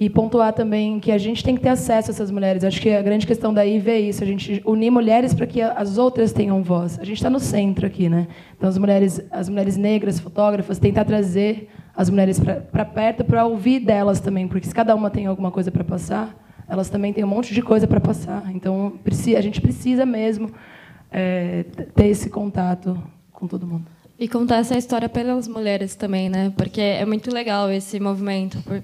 [0.01, 2.63] E pontuar também que a gente tem que ter acesso a essas mulheres.
[2.63, 5.99] Acho que a grande questão daí é isso, a gente unir mulheres para que as
[5.99, 7.01] outras tenham voz.
[7.01, 8.29] A gente está no centro aqui, né?
[8.57, 13.81] Então as mulheres, as mulheres negras, fotógrafas, tentar trazer as mulheres para perto para ouvir
[13.81, 16.33] delas também, porque se cada uma tem alguma coisa para passar,
[16.69, 18.45] elas também têm um monte de coisa para passar.
[18.55, 18.93] Então
[19.37, 20.49] a gente precisa mesmo
[21.11, 21.65] é,
[21.97, 22.97] ter esse contato
[23.33, 23.87] com todo mundo.
[24.17, 26.53] E contar essa história pelas mulheres também, né?
[26.57, 28.59] Porque é muito legal esse movimento.
[28.63, 28.83] Por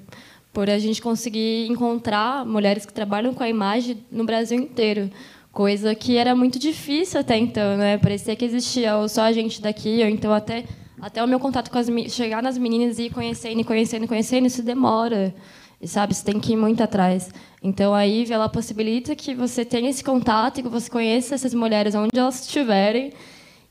[0.54, 5.10] por a gente conseguir encontrar mulheres que trabalham com a imagem no Brasil inteiro,
[5.52, 7.98] coisa que era muito difícil até então, né?
[7.98, 10.64] Parecia que existia só a gente daqui, ou então até
[11.02, 14.62] até o meu contato com as chegar nas meninas e ir conhecendo, conhecendo, conhecendo, isso
[14.62, 15.34] demora.
[15.82, 17.30] E sabe, você tem que ir muito atrás.
[17.62, 21.94] Então aí ela possibilita que você tenha esse contato e que você conheça essas mulheres
[21.94, 23.12] onde elas estiverem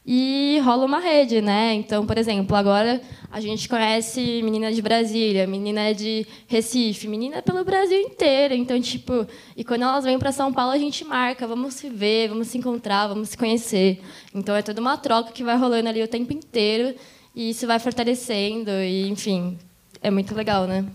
[0.05, 1.73] e rola uma rede, né?
[1.73, 7.63] Então, por exemplo, agora a gente conhece menina de Brasília, menina de Recife, menina pelo
[7.63, 8.53] Brasil inteiro.
[8.53, 12.29] Então, tipo, e quando elas vêm para São Paulo, a gente marca, vamos se ver,
[12.29, 14.01] vamos se encontrar, vamos se conhecer.
[14.35, 16.95] Então, é toda uma troca que vai rolando ali o tempo inteiro
[17.33, 19.57] e isso vai fortalecendo e, enfim,
[20.01, 20.85] é muito legal, né?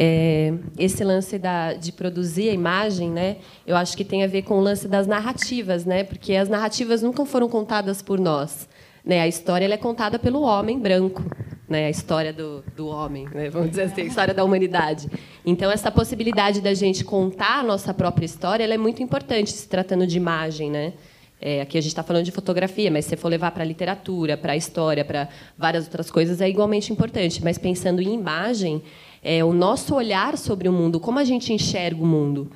[0.00, 4.42] É, esse lance da, de produzir a imagem, né, eu acho que tem a ver
[4.42, 8.68] com o lance das narrativas, né, porque as narrativas nunca foram contadas por nós.
[9.04, 11.24] Né, a história é contada pelo homem branco,
[11.68, 15.08] né, a história do, do homem, né, vamos dizer assim, a história da humanidade.
[15.44, 20.06] Então, essa possibilidade da gente contar a nossa própria história é muito importante, se tratando
[20.06, 20.70] de imagem.
[20.70, 20.92] Né?
[21.40, 23.66] É, aqui a gente está falando de fotografia, mas se você for levar para a
[23.66, 27.42] literatura, para a história, para várias outras coisas, é igualmente importante.
[27.42, 28.82] Mas pensando em imagem,
[29.22, 32.50] é, o nosso olhar sobre o mundo, como a gente enxerga o mundo.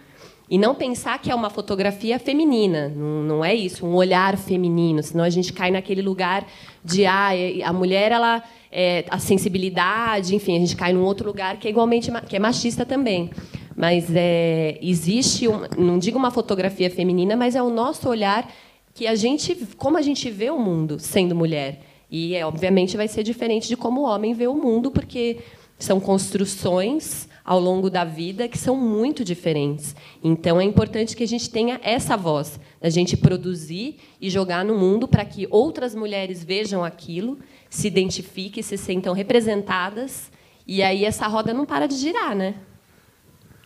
[0.51, 5.03] E não pensar que é uma fotografia feminina, não, não é isso, um olhar feminino,
[5.03, 6.47] senão a gente cai naquele lugar
[6.85, 7.31] de ah,
[7.65, 11.71] a mulher ela é, a sensibilidade, enfim, a gente cai num outro lugar que é
[11.71, 13.31] igualmente que é machista também.
[13.75, 18.51] Mas é, existe, um, não digo uma fotografia feminina, mas é o nosso olhar
[18.95, 21.81] que a gente, como a gente vê o mundo sendo mulher.
[22.11, 25.39] E é, obviamente vai ser diferente de como o homem vê o mundo, porque
[25.83, 29.97] são construções ao longo da vida que são muito diferentes.
[30.23, 34.79] Então é importante que a gente tenha essa voz, a gente produzir e jogar no
[34.79, 40.31] mundo para que outras mulheres vejam aquilo, se identifiquem, se sentam representadas
[40.67, 42.55] e aí essa roda não para de girar, né?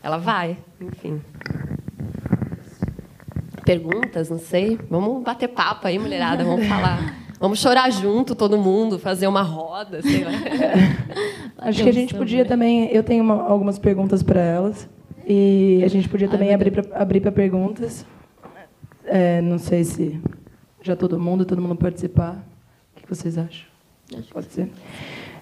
[0.03, 1.21] Ela vai, enfim.
[3.65, 4.79] Perguntas, não sei.
[4.89, 7.17] Vamos bater papo aí, mulherada, vamos falar.
[7.39, 10.31] Vamos chorar junto, todo mundo, fazer uma roda, sei lá.
[11.59, 12.91] Acho que a gente podia também.
[12.91, 14.89] Eu tenho uma, algumas perguntas para elas.
[15.27, 18.07] E a gente podia também Ai, abrir para abrir perguntas.
[19.05, 20.21] É, não sei se
[20.83, 22.45] já todo mundo, todo mundo participar.
[22.97, 23.67] O que vocês acham?
[24.17, 24.71] Acho Pode ser.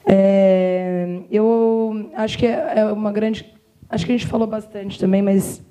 [0.07, 3.52] É, eu acho que é, é uma grande.
[3.88, 5.62] Acho que a gente falou bastante também, mas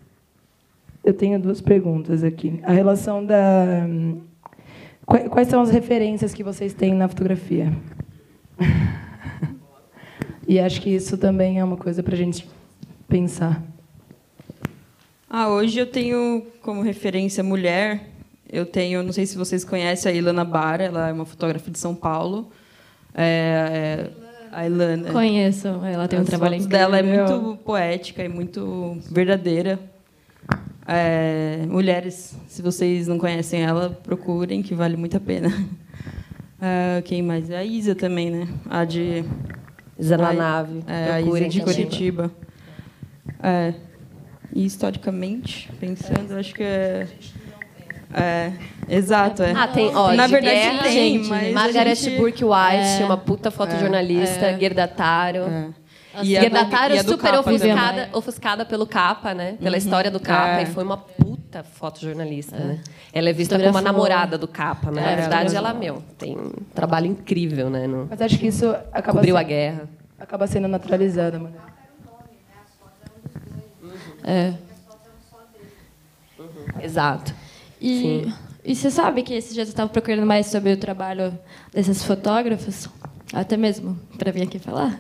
[1.03, 2.59] eu tenho duas perguntas aqui.
[2.63, 3.87] A relação da
[5.05, 7.71] Quais são as referências que vocês têm na fotografia?
[10.47, 12.47] e acho que isso também é uma coisa para a gente
[13.07, 13.61] pensar.
[15.29, 18.09] Ah, hoje eu tenho como referência mulher.
[18.51, 21.79] Eu tenho, não sei se vocês conhecem a Ilana Bara, ela é uma fotógrafa de
[21.79, 22.51] São Paulo.
[23.15, 25.11] É, é, a Ilana.
[25.11, 26.77] Conheço, ela tem um trabalho incrível.
[26.77, 29.79] dela é muito poética e muito verdadeira.
[30.87, 35.49] É, mulheres, se vocês não conhecem ela, procurem, que vale muito a pena.
[36.65, 37.51] É, quem mais?
[37.51, 38.47] A Isa também, né?
[38.69, 39.25] A de.
[39.99, 40.81] Isa na nave.
[40.87, 42.31] É, a Isa de Curitiba.
[43.41, 43.73] É,
[44.53, 47.05] e historicamente, pensando, acho que é.
[48.13, 48.53] É,
[48.87, 49.43] exato.
[49.43, 49.51] É.
[49.51, 51.53] Ah, tem, ó, Na verdade, guerra, tem, gente, mas.
[51.53, 52.17] Margaret gente...
[52.17, 55.39] Burke White, é, uma puta fotojornalista, é, Gerda Taro.
[55.39, 55.82] É.
[56.21, 59.53] E a Dataro super ofuscada, ofuscada pelo capa, né?
[59.53, 59.77] Pela uhum.
[59.77, 60.59] história do capa.
[60.59, 60.63] É.
[60.63, 62.59] E foi uma puta fotojornalista, é.
[62.59, 62.79] né?
[63.11, 65.01] Ela é vista como uma namorada do capa, né?
[65.01, 67.87] É, Na verdade, ela, meu, tem um trabalho incrível, né?
[67.87, 68.07] No...
[68.09, 69.89] Mas acho que isso acaba Cobriu sendo, a guerra.
[70.19, 71.61] Acaba sendo naturalizada, mulher.
[74.23, 74.53] É.
[76.37, 76.81] Uhum.
[76.81, 77.33] Exato.
[77.81, 78.33] E, Sim.
[78.63, 81.37] e você sabe que esse dia você estava procurando mais sobre o trabalho
[81.73, 82.87] desses fotógrafos?
[83.33, 84.99] Até mesmo para vir aqui falar.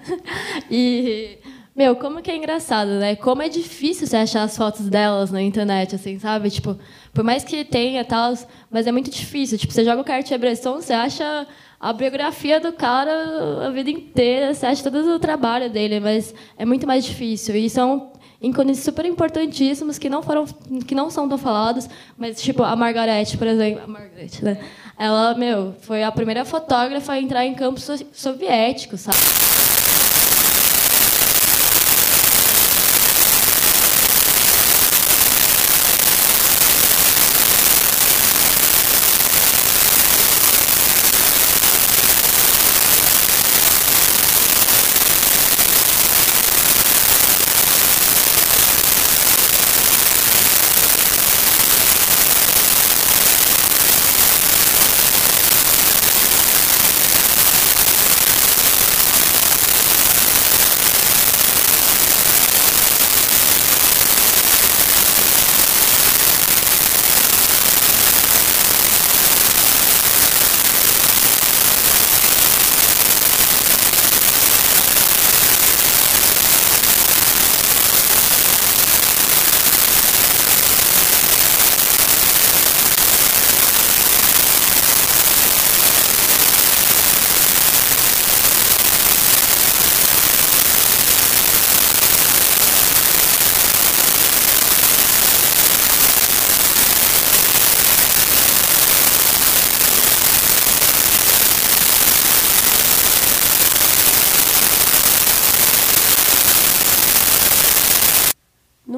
[0.69, 1.37] E
[1.75, 3.15] Meu, como que é engraçado, né?
[3.15, 6.51] Como é difícil você achar as fotos delas na internet, assim, sabe?
[6.51, 6.77] Tipo,
[7.11, 8.35] por mais que tenha tal,
[8.69, 9.57] mas é muito difícil.
[9.57, 11.47] Tipo, você joga o Cartier-Bresson, você acha
[11.79, 16.63] a biografia do cara a vida inteira, você acha todo o trabalho dele, mas é
[16.63, 17.55] muito mais difícil.
[17.55, 20.45] E são ícones super importantíssimos que não foram
[20.85, 24.59] que não são tão falados, mas tipo a Margaret, por exemplo, a Margaret, né?
[24.97, 29.17] Ela, meu, foi a primeira fotógrafa a entrar em campos so soviéticos, sabe?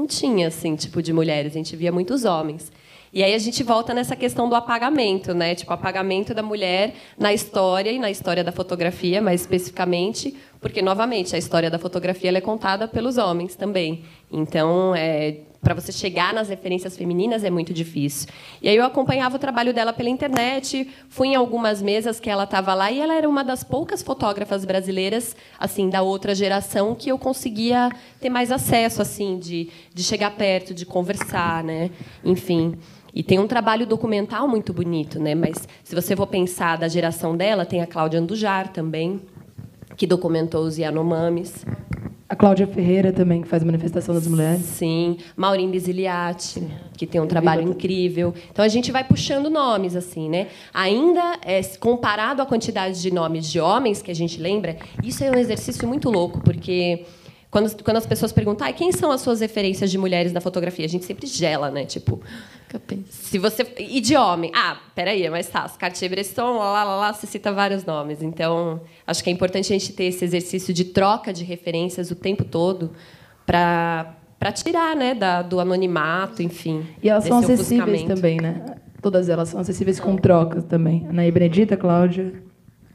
[0.06, 0.08] não
[0.46, 2.72] tinha assim tipo de mulheres, a gente via muitos homens.
[3.14, 5.56] E aí a gente volta nessa questão do apagamento, né?
[5.56, 11.34] Tipo, apagamento da mulher na história e na história da fotografia, mais especificamente, porque novamente
[11.34, 14.04] a história da fotografia é contada pelos homens também.
[14.30, 18.30] Então, é, para você chegar nas referências femininas é muito difícil.
[18.62, 22.44] E aí eu acompanhava o trabalho dela pela internet, fui em algumas mesas que ela
[22.44, 27.10] estava lá e ela era uma das poucas fotógrafas brasileiras, assim, da outra geração que
[27.10, 27.90] eu conseguia
[28.22, 31.90] ter mais acesso, assim, de, de chegar perto, de conversar, né?
[32.24, 32.76] Enfim.
[33.12, 35.34] E tem um trabalho documental muito bonito, né?
[35.34, 39.20] Mas se você for pensar da geração dela, tem a Cláudia Andujar também,
[39.98, 41.66] que documentou os Yanomamis.
[42.28, 44.62] A Cláudia Ferreira também, que faz manifestação das mulheres.
[44.62, 46.68] Sim, Maureen Bisiliati,
[46.98, 48.34] que tem um trabalho incrível.
[48.52, 50.48] Então a gente vai puxando nomes assim, né?
[50.74, 55.30] Ainda é, comparado à quantidade de nomes de homens que a gente lembra, isso é
[55.30, 57.06] um exercício muito louco, porque
[57.52, 60.84] quando, quando as pessoas perguntam ah, quem são as suas referências de mulheres na fotografia,
[60.84, 61.86] a gente sempre gela, né?
[61.86, 62.20] Tipo,
[63.10, 65.80] se você e de homem, ah, peraí, é mais fácil.
[65.80, 68.22] Cartier-Bresson, lá, lá, lá, você cita vários nomes.
[68.22, 72.16] Então, acho que é importante a gente ter esse exercício de troca de referências o
[72.16, 72.92] tempo todo
[73.46, 76.86] para para tirar, né, da, do anonimato, enfim.
[77.02, 78.76] E elas são acessíveis também, né?
[79.02, 81.06] Todas elas são acessíveis com trocas também.
[81.08, 82.44] A Anaí Benedita, a Cláudia,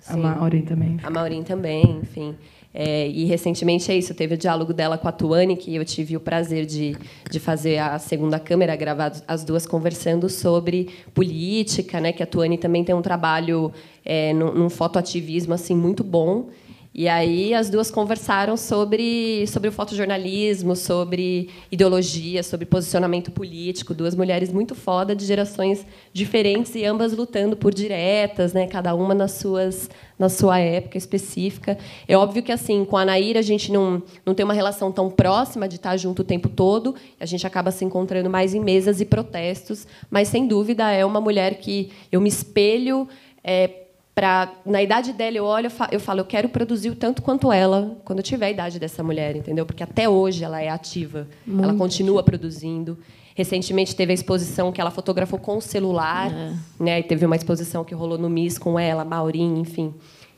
[0.07, 0.21] a Sim.
[0.21, 0.99] Maureen também.
[1.03, 2.37] A Maureen também, enfim.
[2.73, 6.17] É, e recentemente é isso, teve o diálogo dela com a Tuane, que eu tive
[6.17, 6.97] o prazer de,
[7.29, 12.13] de fazer a segunda câmera, gravar as duas conversando sobre política, né?
[12.13, 13.73] Que a Tuane também tem um trabalho
[14.05, 16.49] é, num, num fotoativismo assim muito bom.
[16.93, 23.95] E aí as duas conversaram sobre, sobre o fotojornalismo, sobre ideologia, sobre posicionamento político.
[23.95, 28.67] Duas mulheres muito foda de gerações diferentes e ambas lutando por diretas, né?
[28.67, 29.89] Cada uma nas suas
[30.19, 31.79] na sua época específica.
[32.07, 35.09] É óbvio que assim, com a Naira a gente não não tem uma relação tão
[35.09, 36.97] próxima de estar junto o tempo todo.
[37.21, 41.21] A gente acaba se encontrando mais em mesas e protestos, mas sem dúvida é uma
[41.21, 43.09] mulher que eu me espelho
[43.45, 43.87] é,
[44.21, 47.23] Pra, na idade dela, eu olho, eu fa- eu falo, eu quero produzir o tanto
[47.23, 49.65] quanto ela quando eu tiver a idade dessa mulher, entendeu?
[49.65, 52.99] Porque até hoje ela é ativa, ela Muito continua produzindo.
[53.35, 56.31] Recentemente teve a exposição que ela fotografou com o celular,
[56.79, 57.01] né?
[57.01, 59.95] E teve uma exposição que rolou no MIS com ela, Maureen, enfim.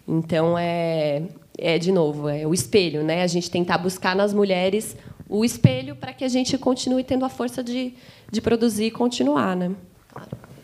[0.07, 1.23] Então é,
[1.59, 3.23] é de novo, é o espelho, né?
[3.23, 4.97] A gente tentar buscar nas mulheres
[5.29, 7.95] o espelho para que a gente continue tendo a força de,
[8.31, 9.73] de produzir e continuar, né?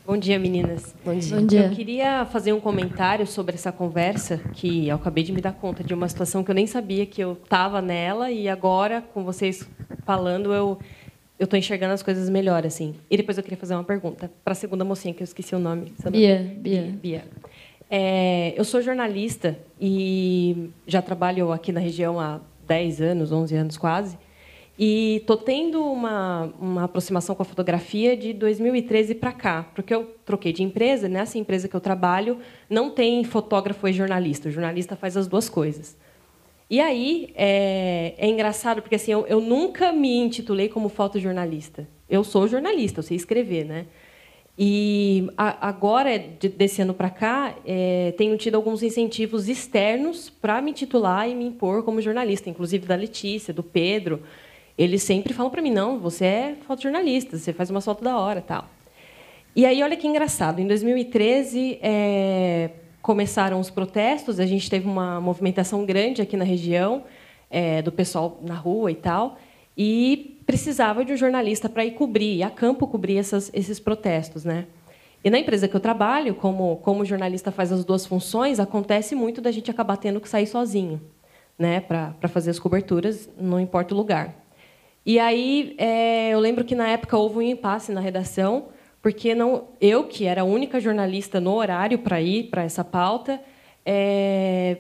[0.09, 0.97] Bom dia, meninas.
[1.05, 1.37] Bom dia.
[1.37, 1.67] Bom dia.
[1.67, 5.85] Eu queria fazer um comentário sobre essa conversa, que eu acabei de me dar conta
[5.85, 9.69] de uma situação que eu nem sabia que eu estava nela e agora, com vocês
[10.07, 10.79] falando, eu
[11.39, 12.95] eu estou enxergando as coisas melhor, assim.
[13.11, 15.59] E depois eu queria fazer uma pergunta para a segunda mocinha, que eu esqueci o
[15.59, 15.93] nome.
[16.03, 16.17] Nome?
[16.17, 16.99] Bia, Bia.
[17.03, 17.25] Bia.
[17.91, 23.77] É, eu sou jornalista e já trabalho aqui na região há 10 anos, 11 anos
[23.77, 24.17] quase.
[24.79, 30.15] E estou tendo uma, uma aproximação com a fotografia de 2013 para cá, porque eu
[30.25, 31.09] troquei de empresa.
[31.09, 32.39] Nessa empresa que eu trabalho,
[32.71, 34.49] não tem fotógrafo e jornalista.
[34.49, 35.97] O jornalista faz as duas coisas.
[36.71, 41.89] E aí é, é engraçado, porque assim, eu, eu nunca me intitulei como fotojornalista.
[42.09, 43.87] Eu sou jornalista, eu sei escrever, né?
[44.57, 50.61] E a, agora, de, desse ano para cá, é, tenho tido alguns incentivos externos para
[50.61, 54.23] me titular e me impor como jornalista, inclusive da Letícia, do Pedro.
[54.79, 58.41] Eles sempre falam para mim: não, você é fotojornalista, você faz uma foto da hora
[58.41, 58.67] tal.
[59.57, 62.71] E aí, olha que engraçado, em 2013 é,
[63.03, 67.03] começaram os protestos, a gente teve uma movimentação grande aqui na região,
[67.51, 69.37] é, do pessoal na rua e tal,
[69.77, 74.67] e precisava de um jornalista para ir cobrir, a campo cobrir essas, esses protestos, né?
[75.25, 79.41] E na empresa que eu trabalho, como como jornalista faz as duas funções, acontece muito
[79.41, 81.01] da gente acabar tendo que sair sozinho,
[81.59, 84.48] né, para fazer as coberturas, não importa o lugar.
[85.09, 88.67] E aí é, eu lembro que na época houve um impasse na redação,
[89.01, 93.41] porque não eu que era a única jornalista no horário para ir para essa pauta,
[93.87, 94.77] é,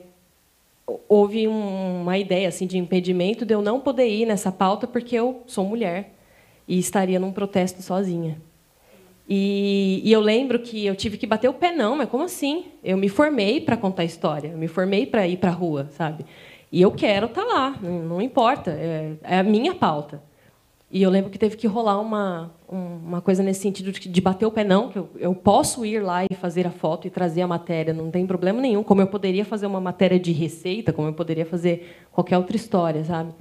[1.08, 5.16] houve um, uma ideia assim de impedimento de eu não poder ir nessa pauta porque
[5.16, 6.12] eu sou mulher
[6.68, 8.38] e estaria num protesto sozinha.
[9.26, 12.66] E, e eu lembro que eu tive que bater o pé não, mas como assim?
[12.84, 16.26] Eu me formei para contar história, eu me formei para ir para a rua, sabe?
[16.70, 20.22] E eu quero estar tá lá, não, importa, é, é, a minha pauta.
[20.90, 24.46] E eu lembro que teve que rolar uma, uma coisa nesse sentido de, de bater
[24.46, 27.42] o pé, não, que eu, eu posso ir lá e fazer a foto e trazer
[27.42, 28.82] a matéria, não tem problema nenhum.
[28.82, 33.04] Como eu poderia fazer uma matéria de receita, como eu poderia fazer qualquer outra história,
[33.04, 33.32] sabe?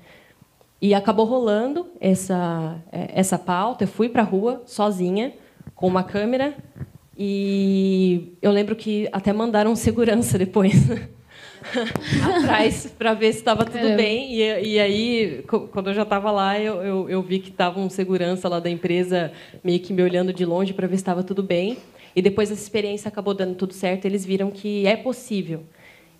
[0.82, 3.86] E acabou rolando essa, é, essa pauta.
[3.86, 5.34] Eu fui para a rua sozinha,
[5.76, 6.56] com uma câmera,
[7.18, 10.88] e eu lembro que até mandaram segurança depois.
[12.38, 14.34] atrás para ver se estava tudo bem.
[14.34, 17.90] E, e, aí, quando eu já estava lá, eu, eu, eu, vi que estava um
[17.90, 19.32] segurança lá da empresa
[19.64, 21.78] meio que me olhando de longe para ver se estava tudo bem.
[22.16, 24.06] E depois essa experiência acabou dando tudo certo.
[24.06, 25.64] Eles viram que é possível.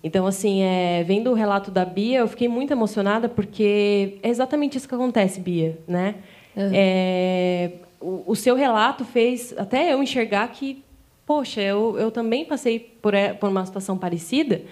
[0.02, 4.78] Então, assim, é, vendo o relato da Bia, eu fiquei muito emocionada porque é exatamente
[4.78, 6.14] isso que acontece, Bia, né?
[6.56, 6.70] Uhum.
[6.72, 10.84] É, o, o, seu relato fez até eu enxergar que,
[11.26, 14.62] poxa, eu, eu também passei por, é, por uma situação parecida,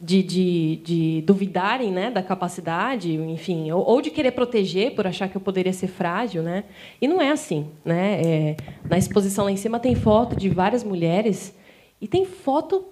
[0.00, 5.28] de, de, de, duvidarem né, da capacidade, enfim, ou, ou, de querer proteger por achar
[5.28, 6.64] que eu poderia ser frágil, né?
[7.00, 8.20] E não é assim, né?
[8.22, 8.56] É,
[8.88, 11.54] na exposição lá em cima tem foto de várias mulheres
[12.00, 12.84] e tem foto,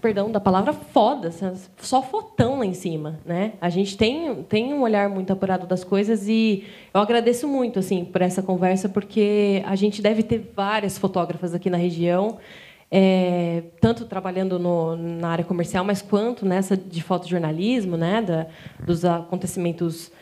[0.00, 1.30] perdão, da palavra foda,
[1.78, 3.54] só fotão lá em cima, né?
[3.60, 6.64] A gente tem tem um olhar muito apurado das coisas e
[6.94, 11.68] eu agradeço muito assim por essa conversa porque a gente deve ter várias fotógrafas aqui
[11.68, 12.38] na região
[12.94, 18.46] é, tanto trabalhando no, na área comercial, mas quanto nessa de fotojornalismo, né, da,
[18.84, 20.12] dos acontecimentos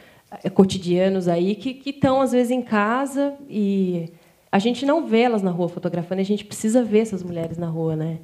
[0.44, 4.12] é, cotidianos aí que estão às vezes em casa e
[4.52, 7.66] a gente não vê elas na rua fotografando, a gente precisa ver essas mulheres na
[7.66, 8.18] rua, né?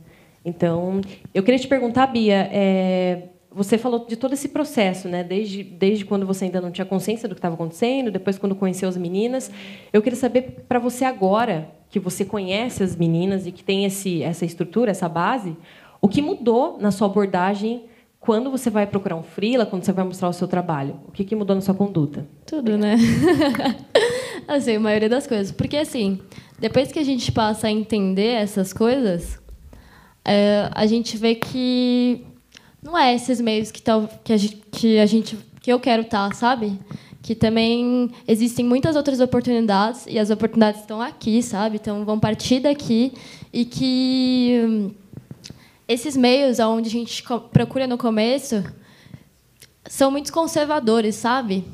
[0.44, 1.00] Então,
[1.34, 5.24] eu queria te perguntar, Bia, é, você falou de todo esse processo, né?
[5.24, 8.86] Desde, desde quando você ainda não tinha consciência do que estava acontecendo, depois quando conheceu
[8.86, 9.50] as meninas.
[9.90, 14.22] Eu queria saber para você agora, que você conhece as meninas e que tem esse,
[14.22, 15.56] essa estrutura, essa base,
[16.02, 17.86] o que mudou na sua abordagem
[18.20, 21.00] quando você vai procurar um freela, quando você vai mostrar o seu trabalho?
[21.08, 22.26] O que, que mudou na sua conduta?
[22.44, 22.96] Tudo, né?
[24.46, 25.50] assim, a maioria das coisas.
[25.50, 26.20] Porque, assim,
[26.58, 29.40] depois que a gente passa a entender essas coisas,
[30.22, 32.26] é, a gente vê que
[32.86, 33.82] não é esses meios que,
[34.24, 36.78] que, a, gente, que a gente que eu quero estar, tá, sabe?
[37.26, 41.74] que também existem muitas outras oportunidades e as oportunidades estão aqui, sabe?
[41.74, 43.12] Então vão partir daqui
[43.52, 44.94] e que
[45.88, 48.62] esses meios aonde a gente procura no começo
[49.88, 51.64] são muito conservadores, sabe?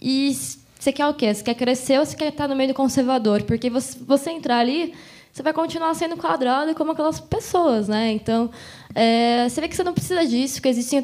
[0.00, 0.36] E
[0.76, 1.32] você quer o quê?
[1.32, 3.44] Você quer crescer ou você quer estar no meio do conservador?
[3.44, 4.94] Porque você, você entrar ali,
[5.32, 8.12] você vai continuar sendo quadrado como aquelas pessoas, né?
[8.12, 8.50] Então,
[8.94, 11.00] é, você vê que você não precisa disso, que existem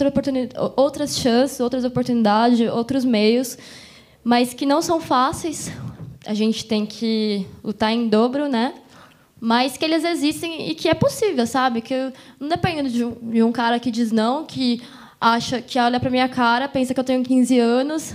[0.77, 3.57] outras chances, outras oportunidades, outros meios
[4.25, 5.71] mas que não são fáceis.
[6.27, 8.73] A gente tem que lutar em dobro, né?
[9.39, 11.83] Mas que eles existem e que é possível, sabe?
[11.83, 12.11] Que
[12.41, 14.81] não depende de um, de um cara que diz não, que
[15.21, 18.15] acha que olha para minha cara, pensa que eu tenho 15 anos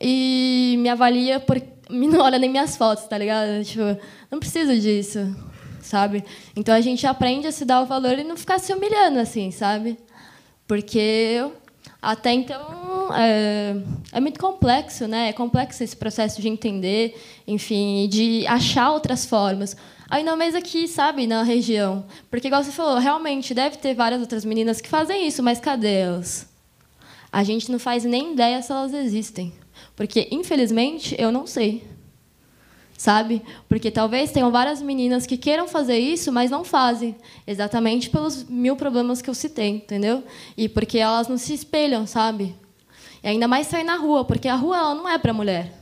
[0.00, 1.60] e me avalia por
[1.92, 3.64] não olha nem minhas fotos, tá ligado?
[3.64, 3.96] Tipo,
[4.30, 5.34] não preciso disso,
[5.80, 6.24] sabe?
[6.56, 9.50] Então a gente aprende a se dar o valor e não ficar se humilhando assim,
[9.50, 9.98] sabe?
[10.66, 11.40] Porque
[12.02, 13.76] até então, é,
[14.10, 15.28] é, muito complexo, né?
[15.28, 17.16] É complexo esse processo de entender,
[17.46, 19.76] enfim, de achar outras formas.
[20.10, 22.04] Ainda mais aqui, sabe, na região.
[22.28, 25.94] Porque, igual você falou, realmente deve ter várias outras meninas que fazem isso, mas cadê
[25.94, 26.48] elas?
[27.30, 29.52] A gente não faz nem ideia se elas existem.
[29.94, 31.84] Porque, infelizmente, eu não sei
[33.02, 33.42] sabe?
[33.68, 38.76] Porque talvez tenham várias meninas que queiram fazer isso, mas não fazem, exatamente pelos mil
[38.76, 40.22] problemas que eu citei, entendeu?
[40.56, 42.54] E porque elas não se espelham, sabe?
[43.20, 45.72] E ainda mais sair na rua, porque a rua ela não é para mulher.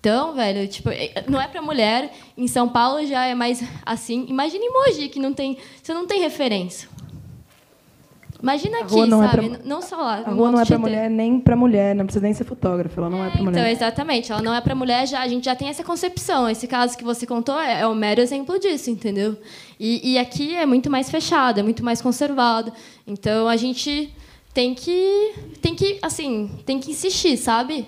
[0.00, 2.10] Então, velho, tipo, é- não é para mulher.
[2.38, 4.24] Em São Paulo já é mais assim.
[4.28, 6.88] Imagina em Mogi, que não tem, você não tem referência.
[8.44, 9.48] Imagina aqui, não é sabe?
[9.48, 10.16] pra- Não só lá.
[10.26, 13.08] A rua não é para mulher nem para mulher, não precisa nem ser fotógrafa, ela
[13.10, 13.58] não é, para mulher.
[13.60, 14.30] Então, exatamente.
[14.30, 16.48] Ela não é para mulher, já, a gente já tem essa concepção.
[16.48, 19.36] Esse caso que você contou é, é o mero exemplo disso, entendeu?
[19.80, 22.70] E, e aqui é muito mais fechado, é muito mais conservado.
[23.06, 24.14] Então, a gente
[24.52, 25.32] tem que,
[25.62, 27.86] tem que, assim, tem que insistir, sabe?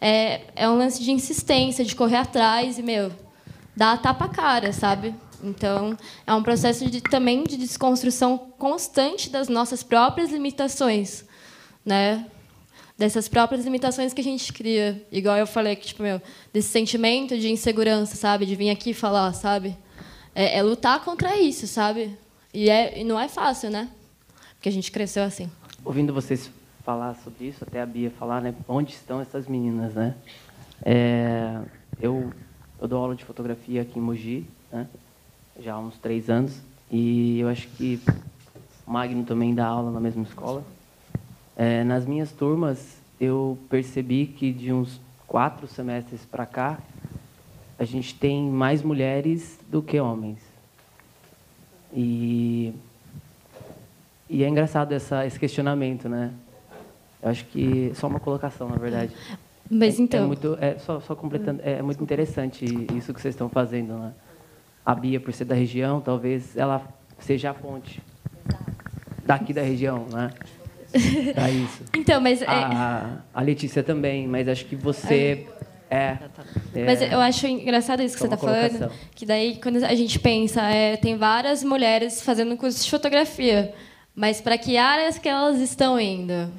[0.00, 3.10] É, é um lance de insistência, de correr atrás e, meu,
[3.76, 5.14] dar a tapa a cara, sabe?
[5.44, 11.24] Então, é um processo de, também de desconstrução constante das nossas próprias limitações,
[11.84, 12.26] né?
[12.96, 15.04] Dessas próprias limitações que a gente cria.
[15.12, 16.22] Igual eu falei, que, tipo, meu,
[16.52, 18.46] desse sentimento de insegurança, sabe?
[18.46, 19.76] De vir aqui falar, sabe?
[20.34, 22.16] É, é lutar contra isso, sabe?
[22.52, 23.88] E, é, e não é fácil, né?
[24.54, 25.50] Porque a gente cresceu assim.
[25.84, 26.50] ouvindo vocês
[26.84, 28.54] falar sobre isso, até a Bia falar, né?
[28.68, 30.14] Onde estão essas meninas, né?
[30.84, 31.60] É,
[32.00, 32.32] eu,
[32.80, 34.86] eu dou aula de fotografia aqui em Mogi, né?
[35.60, 36.60] Já há uns três anos.
[36.90, 38.00] E eu acho que
[38.86, 40.62] o Magno também dá aula na mesma escola.
[41.56, 46.78] É, nas minhas turmas, eu percebi que de uns quatro semestres para cá,
[47.78, 50.38] a gente tem mais mulheres do que homens.
[51.92, 52.72] E
[54.28, 56.32] e é engraçado essa, esse questionamento, né?
[57.22, 59.12] Eu acho que só uma colocação, na verdade.
[59.70, 62.64] Mas É- então- é muito, é, só, só completando, é muito interessante
[62.96, 64.12] isso que vocês estão fazendo, né?
[64.84, 66.86] A Bia, por ser da região, talvez ela
[67.18, 68.02] seja a fonte
[69.24, 70.30] daqui da região, né?
[71.34, 71.84] Pra isso.
[71.94, 75.46] Então, mas é- a, a Letícia também, mas acho que você
[75.90, 76.18] é.
[76.74, 78.90] é Mas eu acho engraçado isso que você está falando.
[79.14, 83.74] Que daí, quando a gente pensa, é, tem várias mulheres fazendo curso de fotografia.
[84.14, 86.52] Mas para que áreas que elas estão indo?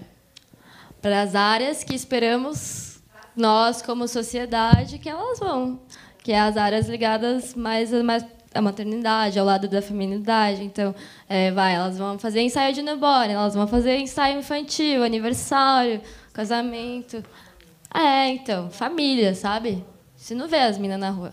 [1.02, 3.00] Para as áreas que esperamos
[3.36, 5.80] nós, como sociedade, que elas vão.
[6.26, 10.64] Que é as áreas ligadas mais mais à maternidade, ao lado da feminilidade.
[10.64, 10.96] Então,
[11.30, 16.02] é, vai, elas vão fazer ensaio de newborn, elas vão fazer ensaio infantil, aniversário,
[16.34, 17.24] casamento.
[17.94, 19.86] É, então, família, sabe?
[20.18, 21.32] Você não vê as minas na rua.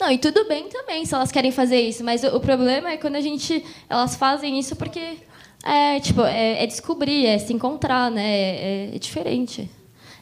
[0.00, 2.96] Não, e tudo bem também se elas querem fazer isso, mas o, o problema é
[2.96, 5.18] quando a gente elas fazem isso porque
[5.64, 8.26] é tipo é, é descobrir, é se encontrar, né?
[8.26, 9.70] É, é diferente.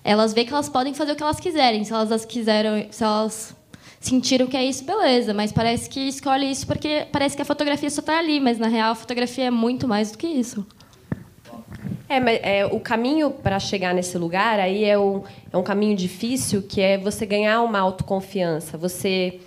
[0.06, 3.02] Elas veem que elas podem fazer o que elas quiserem, se elas as quiseram, se
[3.02, 3.56] elas
[3.98, 5.34] sentiram que é isso, beleza.
[5.34, 8.68] Mas parece que escolhe isso porque parece que a fotografia só está ali, mas na
[8.68, 10.64] real a fotografia é muito mais do que isso.
[12.08, 15.96] É, mas é, o caminho para chegar nesse lugar aí é um, é um caminho
[15.96, 19.40] difícil, que é você ganhar uma autoconfiança, você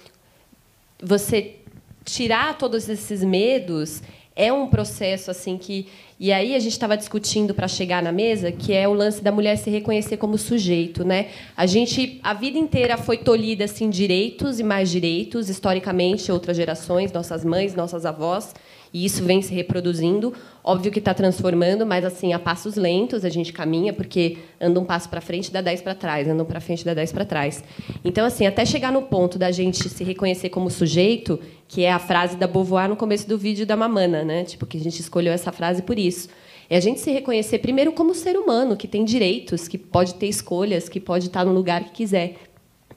[1.02, 1.56] você
[2.04, 4.04] tirar todos esses medos
[4.36, 5.88] é um processo assim que
[6.20, 9.32] e aí a gente estava discutindo para chegar na mesa que é o lance da
[9.32, 11.28] mulher se reconhecer como sujeito, né?
[11.56, 17.14] A gente a vida inteira foi tolhida assim direitos e mais direitos historicamente outras gerações,
[17.14, 18.54] nossas mães, nossas avós
[18.94, 20.34] e isso vem se reproduzindo.
[20.64, 24.86] Óbvio que está transformando, mas assim a passos lentos a gente caminha porque anda um
[24.86, 27.64] passo para frente dá dez para trás, anda um para frente dá dez para trás.
[28.04, 32.00] Então assim até chegar no ponto da gente se reconhecer como sujeito, que é a
[32.00, 34.44] frase da Beauvoir no começo do vídeo da Mamana, né?
[34.44, 36.30] Tipo que a gente escolheu essa frase por isso.
[36.70, 40.28] É a gente se reconhecer primeiro como ser humano que tem direitos, que pode ter
[40.28, 42.36] escolhas, que pode estar no lugar que quiser.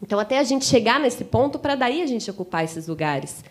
[0.02, 3.42] Então até a gente chegar nesse ponto para daí a gente ocupar esses lugares.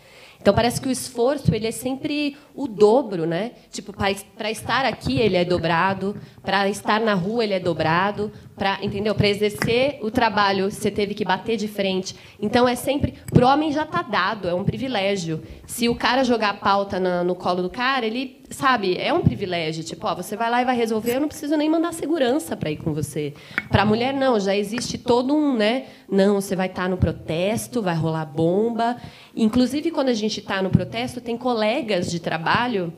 [0.42, 3.52] Então parece que o esforço ele é sempre o dobro, né?
[3.70, 8.78] Tipo para estar aqui ele é dobrado, para estar na rua ele é dobrado, para
[8.82, 9.14] entendeu?
[9.14, 12.16] Para exercer o trabalho você teve que bater de frente.
[12.40, 15.40] Então é sempre pro homem já está dado, é um privilégio.
[15.64, 19.84] Se o cara jogar a pauta no colo do cara, ele sabe é um privilégio.
[19.84, 22.70] Tipo, ó, você vai lá e vai resolver, eu não preciso nem mandar segurança para
[22.70, 23.32] ir com você.
[23.70, 25.84] Para a mulher não, já existe todo um, né?
[26.10, 28.96] Não, você vai estar no protesto, vai rolar bomba.
[29.34, 32.92] Inclusive quando a gente está no protesto, tem colegas de trabalho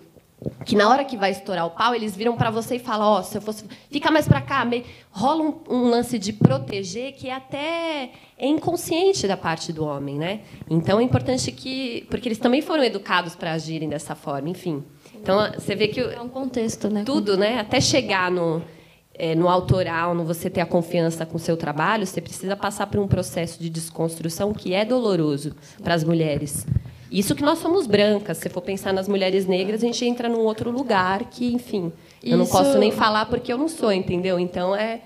[0.64, 3.22] que na hora que vai estourar o pau, eles viram para você e falam: ó,
[3.22, 4.66] se eu fosse, fica mais para cá,
[5.11, 10.18] rola um, um lance de proteger que é até é inconsciente da parte do homem,
[10.18, 10.41] né?
[10.68, 14.82] Então é importante que, porque eles também foram educados para agirem dessa forma, enfim.
[15.14, 17.05] Então você vê que é um contexto, né?
[17.05, 17.61] Tudo, né?
[17.61, 18.62] Até chegar no
[19.16, 22.89] é, no autoral, no você ter a confiança com o seu trabalho, você precisa passar
[22.89, 26.66] por um processo de desconstrução que é doloroso para as mulheres.
[27.14, 28.38] Isso que nós somos brancas.
[28.38, 31.92] Se for pensar nas mulheres negras, a gente entra num outro lugar que, enfim,
[32.22, 34.38] eu não posso nem falar porque eu não sou, entendeu?
[34.38, 35.00] Então é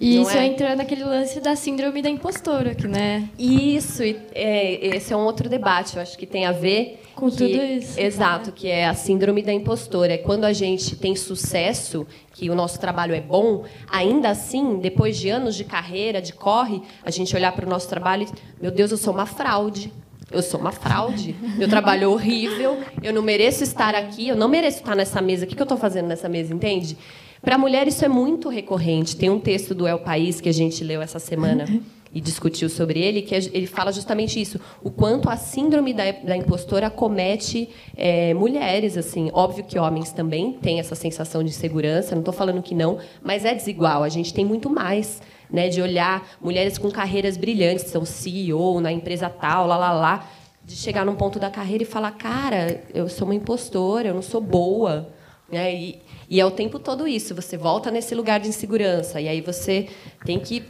[0.00, 0.46] E não isso é?
[0.46, 3.28] entra naquele lance da síndrome da impostora, que, né?
[3.38, 4.02] Isso,
[4.34, 7.62] é, esse é um outro debate, eu acho que tem a ver Com que- tudo
[7.62, 7.98] isso.
[8.00, 10.14] Exato, que é a síndrome da impostora.
[10.14, 15.18] É quando a gente tem sucesso, que o nosso trabalho é bom, ainda assim, depois
[15.18, 18.70] de anos de carreira, de corre, a gente olhar para o nosso trabalho e, meu
[18.70, 19.92] Deus, eu sou uma fraude.
[20.30, 21.34] Eu sou uma fraude.
[21.56, 22.78] Meu trabalho é horrível.
[23.02, 24.28] Eu não mereço estar aqui.
[24.28, 25.44] Eu não mereço estar nessa mesa.
[25.44, 26.96] O que eu estou fazendo nessa mesa, entende?
[27.40, 29.16] Para a mulher, isso é muito recorrente.
[29.16, 31.64] Tem um texto do El País que a gente leu essa semana
[32.12, 36.10] e discutiu sobre ele, que é- ele fala justamente isso, o quanto a síndrome da,
[36.12, 42.14] da impostora acomete é, mulheres, assim, óbvio que homens também têm essa sensação de insegurança,
[42.14, 45.20] não estou falando que não, mas é desigual, a gente tem muito mais,
[45.50, 49.92] né, de olhar mulheres com carreiras brilhantes, que são CEO na empresa tal, lá, lá,
[49.92, 50.30] lá,
[50.64, 54.22] de chegar num ponto da carreira e falar, cara, eu sou uma impostora, eu não
[54.22, 55.08] sou boa,
[55.50, 59.28] né, e, e é o tempo todo isso, você volta nesse lugar de insegurança, e
[59.28, 59.88] aí você
[60.24, 60.64] tem que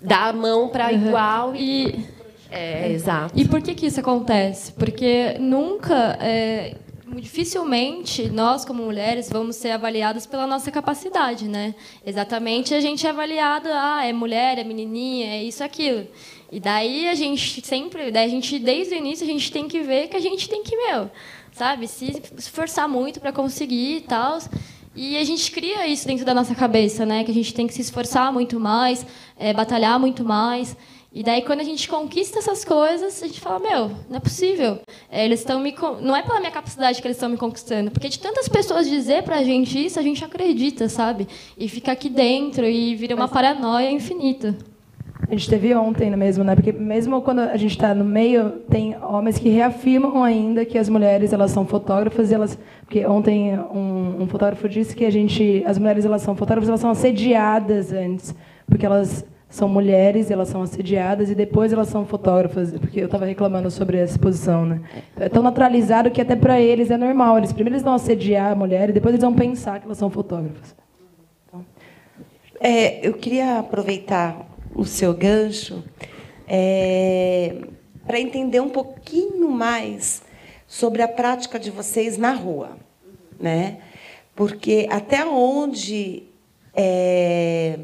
[0.00, 2.06] dar a mão para igual e
[2.52, 3.32] é, exato.
[3.34, 4.72] E por que que isso acontece?
[4.72, 6.76] Porque nunca, é,
[7.20, 11.74] dificilmente nós como mulheres vamos ser avaliadas pela nossa capacidade, né?
[12.06, 16.06] Exatamente, a gente é avaliada, ah, é mulher, é menininha, é isso, aquilo.
[16.50, 19.80] E daí a gente sempre, daí a gente desde o início a gente tem que
[19.80, 21.10] ver que a gente tem que meu,
[21.52, 24.38] sabe, se esforçar muito para conseguir e tal.
[24.94, 27.24] E a gente cria isso dentro da nossa cabeça, né?
[27.24, 29.06] Que a gente tem que se esforçar muito mais,
[29.38, 30.76] é, batalhar muito mais.
[31.14, 34.78] E daí, quando a gente conquista essas coisas, a gente fala: Meu, não é possível.
[35.10, 35.74] É, eles estão me.
[36.00, 37.90] Não é pela minha capacidade que eles estão me conquistando.
[37.90, 41.28] Porque de tantas pessoas dizer pra gente isso, a gente acredita, sabe?
[41.56, 44.56] E fica aqui dentro e vira uma paranoia infinita.
[45.28, 46.54] A gente teve ontem mesmo, né?
[46.54, 50.88] Porque mesmo quando a gente está no meio, tem homens que reafirmam ainda que as
[50.88, 55.62] mulheres elas são fotógrafas e elas, porque ontem um, um fotógrafo disse que a gente,
[55.66, 58.34] as mulheres elas são fotógrafas, elas são assediadas antes,
[58.66, 63.26] porque elas são mulheres, elas são assediadas e depois elas são fotógrafas, porque eu estava
[63.26, 64.80] reclamando sobre essa posição, né?
[65.14, 67.36] É tão naturalizado que até para eles é normal.
[67.36, 70.08] Eles primeiro eles vão assediar a mulher e depois eles vão pensar que elas são
[70.08, 70.74] fotógrafas.
[72.58, 75.84] É, eu queria aproveitar o seu gancho
[78.06, 80.22] para entender um pouquinho mais
[80.66, 82.78] sobre a prática de vocês na rua,
[83.38, 83.80] né?
[84.34, 86.22] Porque até onde
[86.74, 87.78] é,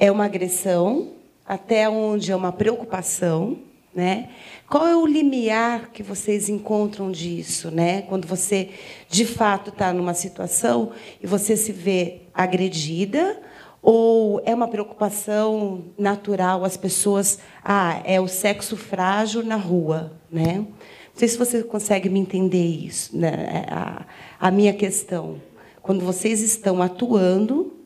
[0.00, 1.12] é uma agressão,
[1.46, 3.58] até onde é uma preocupação,
[3.94, 4.30] né?
[4.66, 8.02] Qual é o limiar que vocês encontram disso, né?
[8.02, 8.70] Quando você
[9.10, 10.92] de fato está numa situação
[11.22, 13.38] e você se vê agredida
[13.82, 20.54] ou é uma preocupação natural as pessoas, ah, é o sexo frágil na rua, né?
[20.54, 20.66] Não
[21.14, 23.66] sei se você consegue me entender isso, né?
[23.68, 24.06] A,
[24.40, 25.42] a minha questão,
[25.82, 27.79] quando vocês estão atuando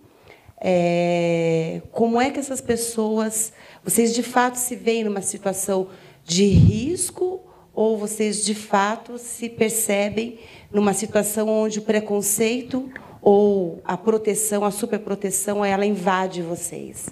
[0.66, 3.52] é, como é que essas pessoas,
[3.84, 5.88] vocês de fato se veem numa situação
[6.24, 7.42] de risco
[7.74, 10.38] ou vocês de fato se percebem
[10.72, 12.90] numa situação onde o preconceito
[13.20, 17.10] ou a proteção, a superproteção, ela invade vocês?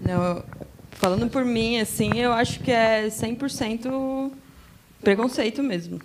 [0.00, 0.42] Não,
[0.92, 4.32] falando por mim, assim, eu acho que é 100%
[5.02, 6.00] preconceito mesmo.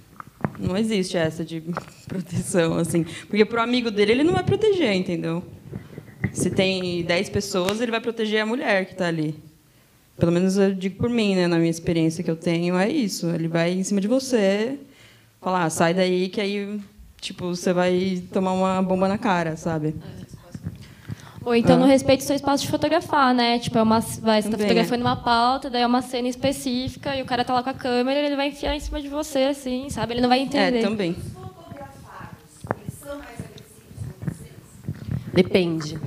[0.60, 1.64] Não existe essa de
[2.06, 3.06] proteção, assim.
[3.30, 5.42] Porque pro amigo dele, ele não vai proteger, entendeu?
[6.34, 9.36] Se tem 10 pessoas, ele vai proteger a mulher que está ali.
[10.18, 11.48] Pelo menos eu digo por mim, né?
[11.48, 13.28] Na minha experiência que eu tenho, é isso.
[13.30, 14.78] Ele vai em cima de você,
[15.42, 16.80] falar, ah, sai daí, que aí,
[17.22, 19.96] tipo, você vai tomar uma bomba na cara, sabe?
[21.46, 21.80] Ou então Ah.
[21.80, 23.58] não respeita o seu espaço de fotografar, né?
[23.60, 27.16] Tipo, é uma, vai, você tá Também, fotografando uma pauta, daí é uma cena específica
[27.16, 29.40] e o cara tá lá com a câmera, ele vai enfiar em cima de você,
[29.44, 30.14] assim, sabe?
[30.14, 30.80] Ele não vai entender.
[30.80, 31.16] É, também.
[35.34, 36.00] Depende.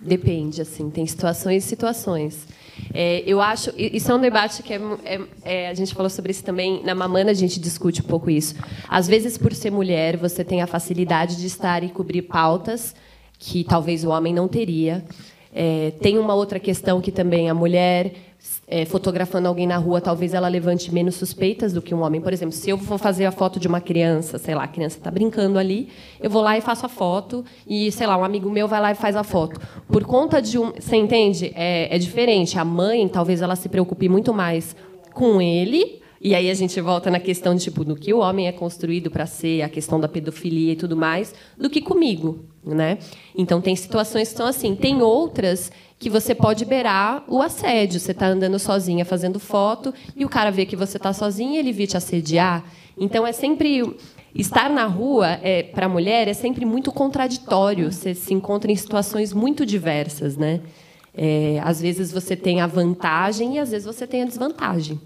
[0.00, 2.46] Depende, assim, tem situações e situações.
[2.92, 6.30] É, eu acho, isso é um debate que é, é- é, a gente falou sobre
[6.30, 8.54] isso também na Mamana, a gente discute um pouco isso.
[8.88, 12.94] Às vezes, por ser mulher, você tem a facilidade de estar e cobrir pautas
[13.38, 15.04] que talvez o homem não teria.
[15.52, 18.12] É, tem uma outra questão que também a mulher
[18.68, 22.20] é, fotografando alguém na rua, talvez ela levante menos suspeitas do que um homem.
[22.20, 24.98] Por exemplo, se eu for fazer a foto de uma criança, sei lá, a criança
[24.98, 25.88] está brincando ali,
[26.20, 28.90] eu vou lá e faço a foto e, sei lá, um amigo meu vai lá
[28.90, 29.60] e faz a foto.
[29.86, 31.52] Por conta de um, você entende?
[31.54, 32.58] É, é diferente.
[32.58, 34.74] A mãe, talvez ela se preocupe muito mais
[35.12, 38.48] com ele E aí a gente volta na questão de, tipo, do que o homem
[38.48, 42.98] é construído para ser, a questão da pedofilia e tudo mais, do que comigo, né?
[43.38, 45.70] Então tem situações que são assim, tem outras
[46.00, 48.00] que você pode beirar o assédio.
[48.00, 51.70] Você está andando sozinha fazendo foto e o cara vê que você está sozinha ele
[51.70, 52.64] vir te assediar.
[52.98, 53.96] Então é sempre
[54.34, 57.92] estar na rua é, para a mulher é sempre muito contraditório.
[57.92, 60.60] Você se encontra em situações muito diversas, né?
[61.14, 65.00] É, às vezes você tem a vantagem e às vezes você tem a desvantagem.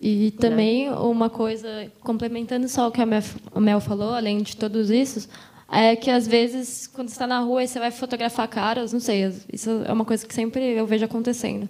[0.00, 5.28] E também uma coisa, complementando só o que a Mel, falou, além de todos isso,
[5.72, 9.00] é que às vezes, quando você está na rua e você vai fotografar caras, não
[9.00, 11.68] sei, isso é uma coisa que sempre eu vejo acontecendo.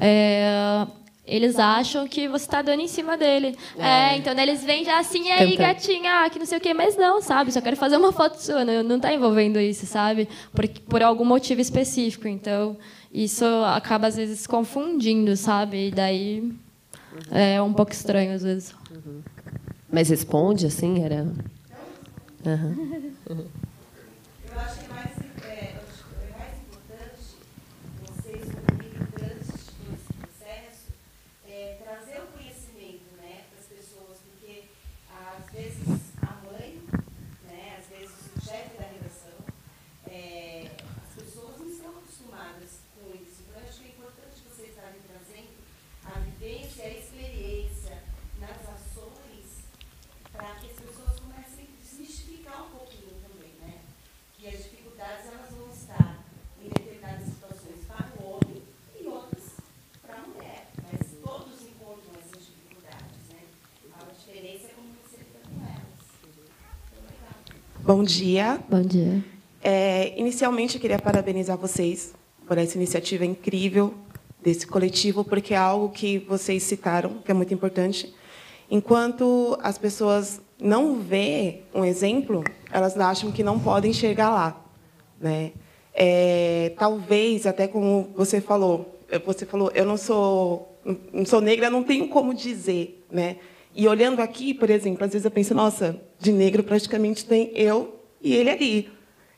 [0.00, 0.86] É,
[1.26, 3.56] eles acham que você está dando em cima dele.
[3.76, 4.16] É, É.
[4.16, 5.56] então daí eles vêm já assim, e aí, Cantando.
[5.58, 7.50] gatinha, ah, que não sei o quê, mas não, sabe?
[7.50, 10.28] Só quero fazer uma foto sua, não, não tá envolvendo isso, sabe?
[10.54, 12.28] Por, por algum motivo específico.
[12.28, 12.76] Então,
[13.12, 15.88] isso acaba às vezes confundindo, sabe?
[15.88, 16.52] E daí
[17.30, 18.74] é um pouco estranho às vezes.
[19.90, 21.26] Mas responde assim, era.
[22.44, 22.76] Aham.
[24.48, 25.10] Eu acho que mais,
[25.44, 27.36] é, eu acho que é mais importante
[28.06, 29.48] vocês, como militantes
[29.84, 30.86] desse processo,
[31.46, 34.64] é, trazer o conhecimento né, para as pessoas, porque
[35.12, 36.80] às vezes a mãe,
[37.48, 39.36] né, às vezes o chefe da redação,
[40.08, 40.70] é,
[41.04, 43.42] as pessoas não estão acostumadas com isso.
[43.44, 45.52] Então, eu acho que é importante vocês estarem trazendo
[46.06, 48.02] a vivência, a experiência
[48.40, 49.66] nas ações
[50.32, 53.80] para que as pessoas comecem a desmistificar um pouquinho também, né?
[54.38, 56.22] Que as dificuldades elas vão estar
[56.60, 58.62] em determinadas situações para o homem
[59.00, 59.44] e outras
[60.02, 63.42] para a mulher, mas todos encontram essas dificuldades, né?
[63.98, 66.04] A diferença é como você lida com elas.
[66.22, 67.38] Então, legal.
[67.86, 68.58] Bom dia.
[68.68, 69.24] Bom dia.
[69.62, 72.12] É, inicialmente, eu queria parabenizar vocês
[72.44, 73.94] por essa iniciativa incrível
[74.42, 78.12] desse coletivo, porque é algo que vocês citaram, que é muito importante.
[78.68, 84.64] Enquanto as pessoas não vê um exemplo, elas acham que não podem chegar lá,
[85.20, 85.52] né?
[85.94, 90.76] É, talvez até como você falou, você falou, eu não sou,
[91.12, 93.36] não sou negra, não tenho como dizer, né?
[93.78, 98.00] E olhando aqui, por exemplo, às vezes eu penso, nossa, de negro praticamente tem eu
[98.22, 98.90] e ele ali.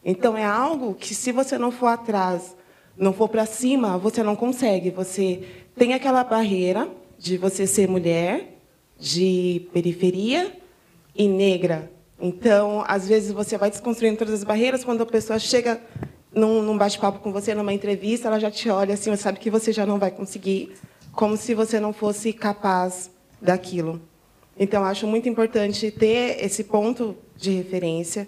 [0.05, 2.57] Então é algo que se você não for atrás,
[2.97, 4.91] não for para cima, você não consegue.
[4.91, 5.43] Você
[5.75, 8.61] tem aquela barreira de você ser mulher,
[8.97, 10.57] de periferia
[11.17, 11.91] e negra.
[12.21, 15.81] Então, às vezes você vai desconstruindo todas as barreiras quando a pessoa chega
[16.33, 19.73] num, num bate-papo com você, numa entrevista, ela já te olha assim, sabe que você
[19.73, 20.77] já não vai conseguir,
[21.11, 23.11] como se você não fosse capaz
[23.43, 24.01] daquilo.
[24.59, 28.27] Então, acho muito importante ter esse ponto de referência,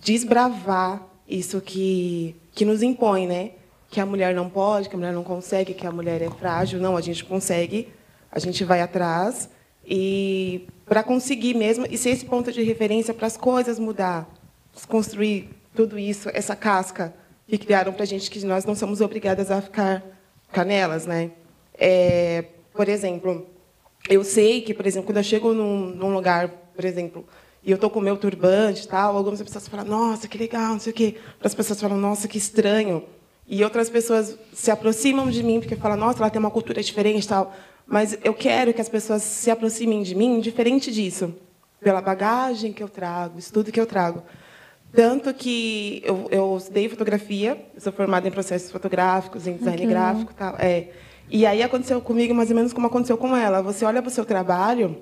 [0.00, 3.52] desbravar isso que, que nos impõe, né?
[3.88, 6.80] Que a mulher não pode, que a mulher não consegue, que a mulher é frágil.
[6.80, 7.88] Não, a gente consegue,
[8.32, 9.48] a gente vai atrás
[9.84, 14.28] e para conseguir mesmo e ser esse ponto de referência para as coisas mudar,
[14.74, 17.14] desconstruir tudo isso, essa casca
[17.46, 20.02] que criaram para a gente que nós não somos obrigadas a ficar
[20.52, 21.30] canelas, né?
[21.74, 23.48] É, por exemplo,
[24.08, 27.26] eu sei que, por exemplo, quando eu chego num, num lugar, por exemplo,
[27.62, 30.72] e eu estou com o meu turbante e tal, algumas pessoas falam, nossa, que legal,
[30.72, 31.16] não sei o quê.
[31.34, 33.04] Outras pessoas falam, nossa, que estranho.
[33.46, 37.28] E outras pessoas se aproximam de mim porque falam, nossa, ela tem uma cultura diferente
[37.28, 37.54] tal.
[37.86, 41.34] Mas eu quero que as pessoas se aproximem de mim diferente disso,
[41.80, 44.22] pela bagagem que eu trago, estudo que eu trago.
[44.92, 50.14] Tanto que eu, eu estudei fotografia, eu sou formada em processos fotográficos, em design legal.
[50.14, 50.54] gráfico tal.
[50.58, 50.88] É.
[51.32, 53.62] E aí aconteceu comigo mais ou menos como aconteceu com ela.
[53.62, 54.96] Você olha para o seu trabalho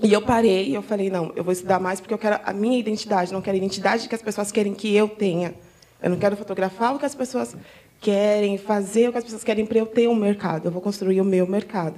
[0.00, 2.52] e eu parei e eu falei, não, eu vou estudar mais porque eu quero a
[2.52, 5.54] minha identidade, não quero a identidade que as pessoas querem que eu tenha.
[6.00, 7.56] Eu não quero fotografar o que as pessoas
[8.00, 10.66] querem, fazer o que as pessoas querem para eu ter um mercado.
[10.66, 11.96] Eu vou construir o meu mercado.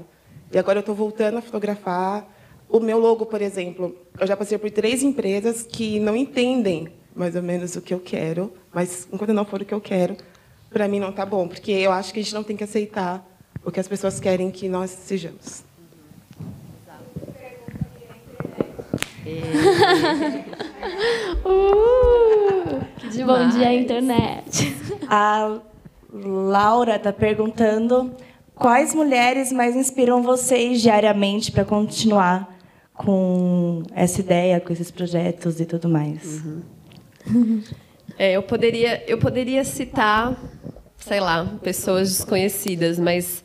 [0.51, 2.27] E agora eu estou voltando a fotografar
[2.71, 3.95] o meu logo, por exemplo.
[4.19, 8.01] Eu já passei por três empresas que não entendem mais ou menos o que eu
[8.01, 10.17] quero, mas enquanto não for o que eu quero,
[10.71, 13.28] para mim não está bom, porque eu acho que a gente não tem que aceitar
[13.69, 15.63] o que as pessoas querem que nós sejamos.
[21.45, 23.83] Uh, Que bom dia, demais.
[23.83, 24.75] internet.
[25.07, 25.59] A
[26.11, 28.11] Laura está perguntando
[28.55, 32.59] quais mulheres mais inspiram vocês diariamente para continuar
[32.95, 36.43] com essa ideia, com esses projetos e tudo mais.
[38.19, 40.35] É, eu poderia, eu poderia citar,
[40.97, 43.45] sei lá, pessoas desconhecidas, mas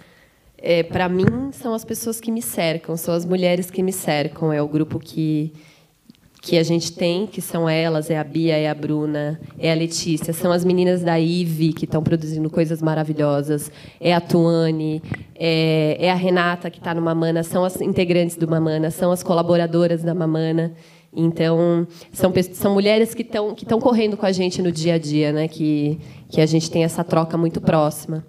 [0.65, 4.53] é, para mim são as pessoas que me cercam, são as mulheres que me cercam,
[4.53, 5.51] é o grupo que
[6.41, 9.73] que a gente tem, que são elas, é a Bia, é a Bruna, é a
[9.73, 15.01] Letícia, são as meninas da IVE que estão produzindo coisas maravilhosas, é a Tuane,
[15.35, 19.23] é, é a Renata que está no Mamana, são as integrantes do Mamana, são as
[19.23, 20.73] colaboradoras da Mamana.
[21.15, 25.31] Então, são, são mulheres que estão que correndo com a gente no dia a dia,
[25.31, 25.47] né?
[25.47, 25.97] que,
[26.27, 28.21] que a gente tem essa troca muito próxima.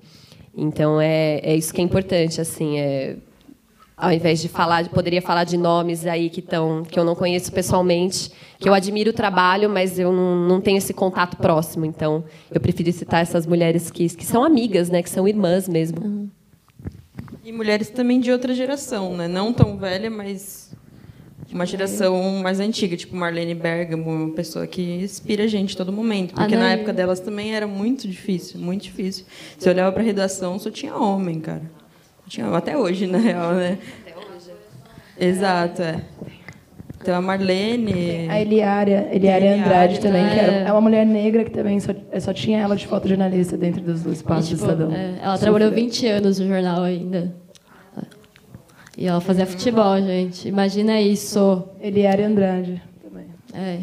[0.56, 2.40] Então, é, é isso que é importante.
[2.40, 3.16] assim é,
[3.96, 7.52] ao invés de falar, poderia falar de nomes aí que estão que eu não conheço
[7.52, 11.84] pessoalmente, que eu admiro o trabalho, mas eu não, não tenho esse contato próximo.
[11.84, 16.28] Então, eu preferi citar essas mulheres que, que são amigas, né, que são irmãs mesmo.
[17.44, 19.28] E mulheres também de outra geração, né?
[19.28, 20.73] Não tão velha, mas
[21.54, 26.34] uma geração mais antiga, tipo Marlene Bergamo, uma pessoa que inspira a gente todo momento.
[26.34, 29.24] Porque na época delas também era muito difícil, muito difícil.
[29.56, 31.62] Você olhava para a redação, só tinha homem, cara.
[32.26, 33.78] Tinha, até hoje, na real, né?
[34.04, 34.50] Até hoje.
[35.16, 36.02] Exato, é.
[37.00, 38.28] Então a Marlene.
[38.28, 40.64] A Eliária, Eliária Eliária Andrade também, que era, é.
[40.66, 44.48] é uma mulher negra que também só, só tinha ela de fotojornalista dentro dos, espaços
[44.48, 44.92] Tipo, do Estadão.
[44.92, 45.84] é, ela trabalhou Sofreu.
[45.84, 47.43] 20 anos no jornal ainda.
[48.96, 50.48] E ela fazia futebol, gente.
[50.48, 51.68] Imagina isso.
[51.80, 53.26] Eliária Andrade também.
[53.52, 53.80] É.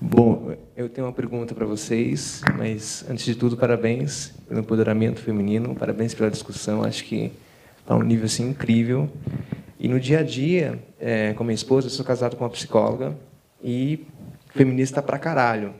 [0.00, 5.74] Bom, eu tenho uma pergunta para vocês, mas antes de tudo, parabéns pelo empoderamento feminino,
[5.74, 6.82] parabéns pela discussão.
[6.84, 7.32] Acho que
[7.80, 9.10] está um nível assim incrível.
[9.78, 13.16] E no dia a dia, é, com minha esposa, eu sou casado com uma psicóloga
[13.62, 14.06] e
[14.54, 15.74] feminista pra caralho.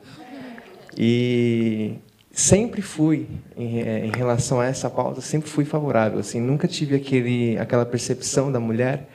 [0.96, 1.94] E
[2.36, 3.26] sempre fui
[3.56, 6.18] em, em relação a essa pauta, sempre fui favorável.
[6.18, 9.08] Assim, nunca tive aquele, aquela percepção da mulher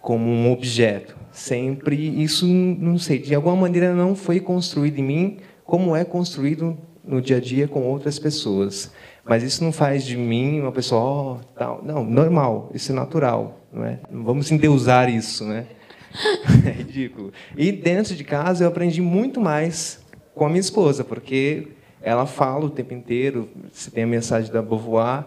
[0.00, 1.16] como um objeto.
[1.32, 6.78] Sempre isso, não sei, de alguma maneira não foi construído em mim como é construído
[7.04, 8.92] no dia a dia com outras pessoas.
[9.24, 11.82] Mas isso não faz de mim uma pessoa, ó, tal.
[11.84, 13.98] Não, normal, isso é natural, não é?
[14.08, 15.66] Não vamos endeusar isso, né?
[16.66, 17.32] É ridículo.
[17.56, 20.00] E dentro de casa eu aprendi muito mais
[20.34, 21.68] com a minha esposa, porque
[22.02, 25.26] ela fala o tempo inteiro, você tem a mensagem da Beauvoir,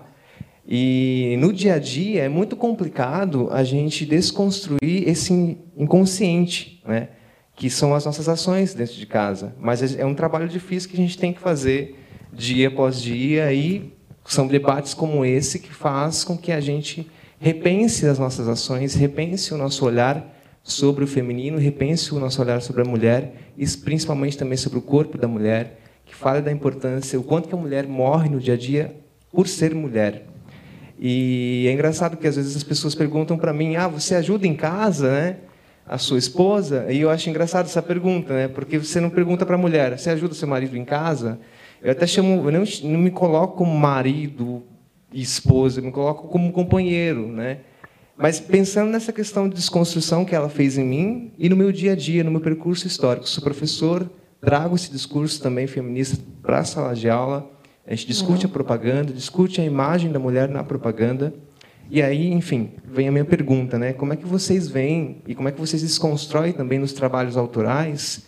[0.67, 7.09] e no dia a dia é muito complicado a gente desconstruir esse inconsciente, né?
[7.55, 9.53] que são as nossas ações dentro de casa.
[9.59, 11.99] Mas é um trabalho difícil que a gente tem que fazer
[12.31, 13.93] dia após dia e
[14.25, 17.09] são debates como esse que faz com que a gente
[17.39, 22.61] repense as nossas ações, repense o nosso olhar sobre o feminino, repense o nosso olhar
[22.61, 27.19] sobre a mulher e principalmente também sobre o corpo da mulher, que fale da importância,
[27.19, 28.95] o quanto que a mulher morre no dia a dia
[29.31, 30.25] por ser mulher.
[30.99, 34.55] E é engraçado que às vezes as pessoas perguntam para mim: "Ah, você ajuda em
[34.55, 35.37] casa, né?"
[35.85, 36.85] A sua esposa?
[36.89, 38.47] E eu acho engraçado essa pergunta, né?
[38.47, 41.39] Porque você não pergunta para a mulher: "Você ajuda seu marido em casa?"
[41.83, 44.63] Eu até chamo, eu não, não me coloco como marido
[45.11, 47.57] e esposa, eu me coloco como companheiro, né?
[48.15, 51.91] Mas pensando nessa questão de desconstrução que ela fez em mim e no meu dia
[51.91, 54.09] a dia, no meu percurso histórico, sou professor,
[54.43, 57.49] trago esse discurso também feminista para a sala de aula.
[57.87, 61.33] A gente discute a propaganda, discute a imagem da mulher na propaganda.
[61.89, 63.93] E aí, enfim, vem a minha pergunta, né?
[63.93, 68.25] Como é que vocês veem e como é que vocês desconstroem também nos trabalhos autorais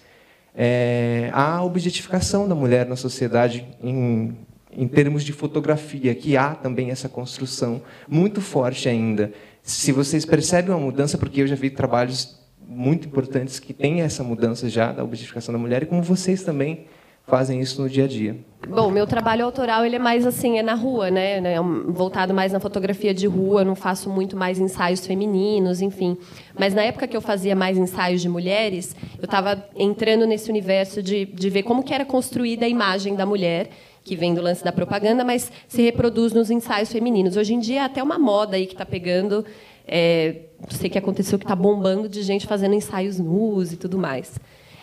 [0.56, 4.38] é, a objetificação da mulher na sociedade em,
[4.72, 9.34] em termos de fotografia, que há também essa construção muito forte ainda.
[9.62, 14.24] Se vocês percebem uma mudança, porque eu já vi trabalhos muito importantes que têm essa
[14.24, 16.86] mudança já da objetificação da mulher, e como vocês também
[17.28, 18.38] fazem isso no dia a dia.
[18.68, 21.38] Bom, meu trabalho autoral ele é mais assim, é na rua, né?
[21.38, 23.64] É voltado mais na fotografia de rua.
[23.64, 26.18] Não faço muito mais ensaios femininos, enfim.
[26.58, 31.02] Mas na época que eu fazia mais ensaios de mulheres, eu estava entrando nesse universo
[31.02, 33.70] de, de ver como que era construída a imagem da mulher
[34.04, 37.36] que vem do lance da propaganda, mas se reproduz nos ensaios femininos.
[37.36, 39.44] Hoje em dia é até uma moda aí que está pegando.
[39.88, 44.40] É, sei que aconteceu, que está bombando de gente fazendo ensaios nus e tudo mais.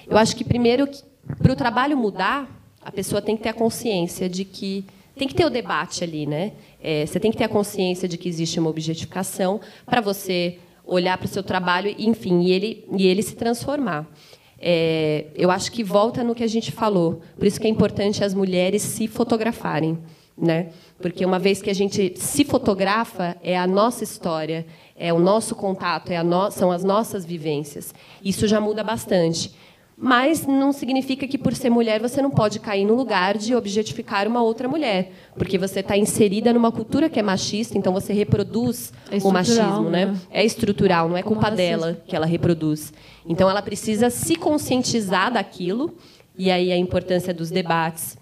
[0.09, 0.88] Eu acho que primeiro
[1.40, 2.48] para o trabalho mudar,
[2.80, 4.84] a pessoa tem que ter a consciência de que
[5.16, 6.53] tem que ter o debate ali, né?
[6.82, 11.16] É, você tem que ter a consciência de que existe uma objetificação para você olhar
[11.16, 14.07] para o seu trabalho, enfim, e ele e ele se transformar.
[14.59, 17.20] É, eu acho que volta no que a gente falou.
[17.36, 19.98] Por isso que é importante as mulheres se fotografarem,
[20.36, 20.70] né?
[21.00, 24.64] Porque uma vez que a gente se fotografa, é a nossa história,
[24.97, 26.51] é o nosso contato, é a no...
[26.51, 27.95] são as nossas vivências.
[28.22, 29.53] Isso já muda bastante.
[29.97, 34.26] Mas não significa que, por ser mulher, você não pode cair no lugar de objetificar
[34.26, 35.12] uma outra mulher.
[35.36, 39.90] Porque você está inserida numa cultura que é machista, então você reproduz É o machismo.
[39.90, 40.07] Né?
[40.07, 40.18] né?
[40.30, 42.93] É estrutural, não é Como culpa dela que ela reproduz.
[43.24, 45.95] Então, ela precisa se conscientizar daquilo,
[46.36, 48.16] e aí a importância dos debates,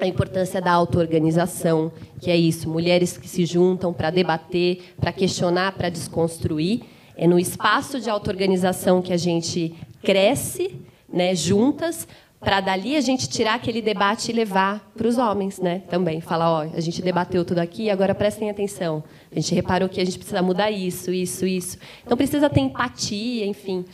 [0.00, 5.72] a importância da auto-organização, que é isso, mulheres que se juntam para debater, para questionar,
[5.72, 6.82] para desconstruir.
[7.16, 10.80] É no espaço de auto-organização que a gente cresce,
[11.12, 12.08] né, juntas,
[12.42, 15.82] para dali a gente tirar aquele debate e levar para os homens, né?
[15.88, 19.02] Também falar, ó, a gente debateu tudo aqui, agora prestem atenção.
[19.30, 21.78] A gente reparou que a gente precisa mudar isso, isso, isso.
[22.04, 23.84] Então precisa ter empatia, enfim.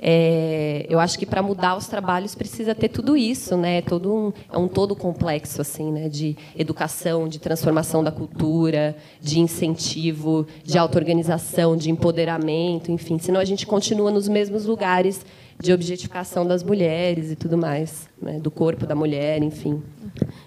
[0.00, 3.82] É, eu acho que para mudar os trabalhos precisa ter tudo isso, né?
[3.82, 6.08] Todo um, é um todo complexo assim, né?
[6.08, 13.18] De educação, de transformação da cultura, de incentivo, de auto-organização, de empoderamento, enfim.
[13.18, 15.24] Senão a gente continua nos mesmos lugares
[15.60, 18.38] de objetificação das mulheres e tudo mais, né?
[18.38, 19.82] do corpo da mulher, enfim.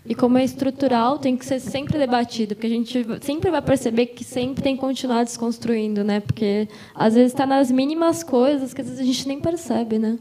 [0.05, 4.07] E como é estrutural, tem que ser sempre debatido, porque a gente sempre vai perceber
[4.07, 6.19] que sempre tem que continuar desconstruindo, né?
[6.19, 10.17] Porque às vezes está nas mínimas coisas que às vezes a gente nem percebe, né?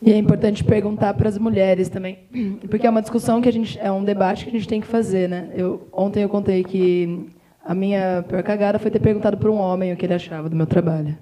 [0.00, 2.18] E é importante perguntar para as mulheres também,
[2.70, 4.86] porque é uma discussão que a gente é um debate que a gente tem que
[4.86, 5.50] fazer, né?
[5.54, 7.28] Eu ontem eu contei que
[7.64, 10.56] a minha pior cagada foi ter perguntado para um homem o que ele achava do
[10.56, 11.16] meu trabalho.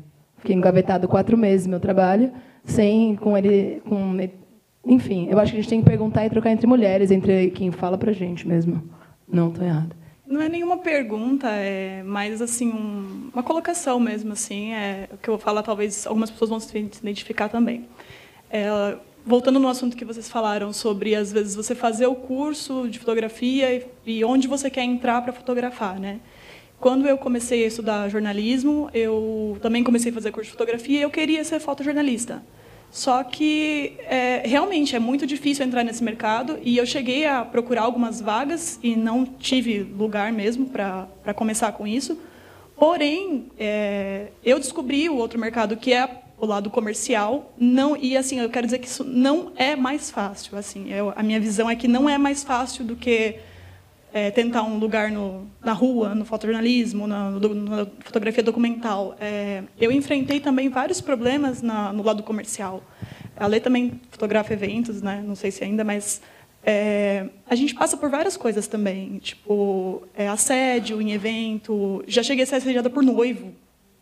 [0.44, 2.30] Fiquei engavetado quatro meses meu trabalho,
[2.64, 4.14] sem com ele, com
[4.84, 5.26] enfim.
[5.30, 7.96] Eu acho que a gente tem que perguntar e trocar entre mulheres, entre quem fala
[7.96, 8.86] para gente mesmo.
[9.26, 9.96] Não, estou errado.
[10.26, 15.30] Não é nenhuma pergunta, é mais assim um, uma colocação mesmo assim, é o que
[15.30, 17.86] eu vou falar talvez algumas pessoas vão se identificar também.
[18.50, 22.98] É, voltando no assunto que vocês falaram sobre às vezes você fazer o curso de
[22.98, 23.86] fotografia e,
[24.18, 26.20] e onde você quer entrar para fotografar, né?
[26.84, 31.00] Quando eu comecei a estudar jornalismo, eu também comecei a fazer curso de fotografia e
[31.02, 32.42] eu queria ser fotojornalista.
[32.90, 37.84] Só que é, realmente é muito difícil entrar nesse mercado e eu cheguei a procurar
[37.84, 42.18] algumas vagas e não tive lugar mesmo para começar com isso.
[42.76, 46.06] Porém, é, eu descobri o outro mercado que é
[46.38, 50.58] o lado comercial, não e assim eu quero dizer que isso não é mais fácil.
[50.58, 53.36] Assim, eu, a minha visão é que não é mais fácil do que
[54.14, 59.16] é, tentar um lugar no, na rua, no fotojornalismo, na, na fotografia documental.
[59.20, 62.80] É, eu enfrentei também vários problemas na, no lado comercial.
[63.36, 65.20] A Lê também fotografa eventos, né?
[65.26, 66.22] não sei se ainda, mas
[66.62, 72.04] é, a gente passa por várias coisas também, tipo é, assédio em evento.
[72.06, 73.52] Já cheguei a ser assediada por noivo.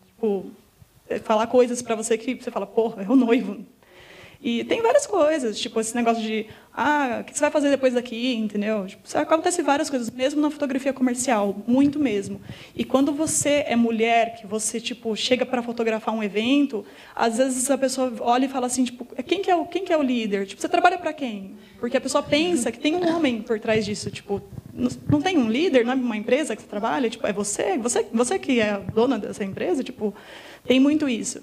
[0.09, 0.45] Tipo,
[1.09, 3.65] é, falar coisas para você que você fala, porra, é o noivo.
[4.43, 7.95] E tem várias coisas, tipo esse negócio de, ah, o que você vai fazer depois
[7.95, 8.85] daqui, entendeu?
[8.87, 12.41] Tipo, acontece várias coisas, mesmo na fotografia comercial, muito mesmo.
[12.75, 16.85] E quando você é mulher, que você tipo chega para fotografar um evento,
[17.15, 19.93] às vezes a pessoa olha e fala assim, tipo, quem que é o quem que
[19.93, 20.45] é o líder?
[20.47, 21.55] Tipo, você trabalha para quem?
[21.79, 24.43] Porque a pessoa pensa que tem um homem por trás disso, tipo,
[25.09, 28.07] não tem um líder, não é uma empresa que você trabalha, tipo, é você, você,
[28.13, 30.13] você que é a dona dessa empresa, tipo,
[30.67, 31.43] tem muito isso.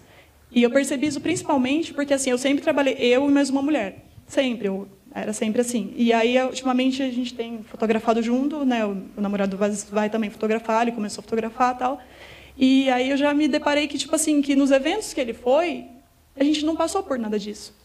[0.51, 4.05] E eu percebi isso principalmente porque assim, eu sempre trabalhei eu e mais uma mulher,
[4.27, 5.93] sempre, eu era sempre assim.
[5.95, 8.85] E aí ultimamente a gente tem fotografado junto, né?
[8.85, 9.57] O, namorado
[9.91, 11.99] vai também fotografar, ele começou a fotografar, tal.
[12.57, 15.85] E aí eu já me deparei que tipo assim, que nos eventos que ele foi,
[16.39, 17.75] a gente não passou por nada disso.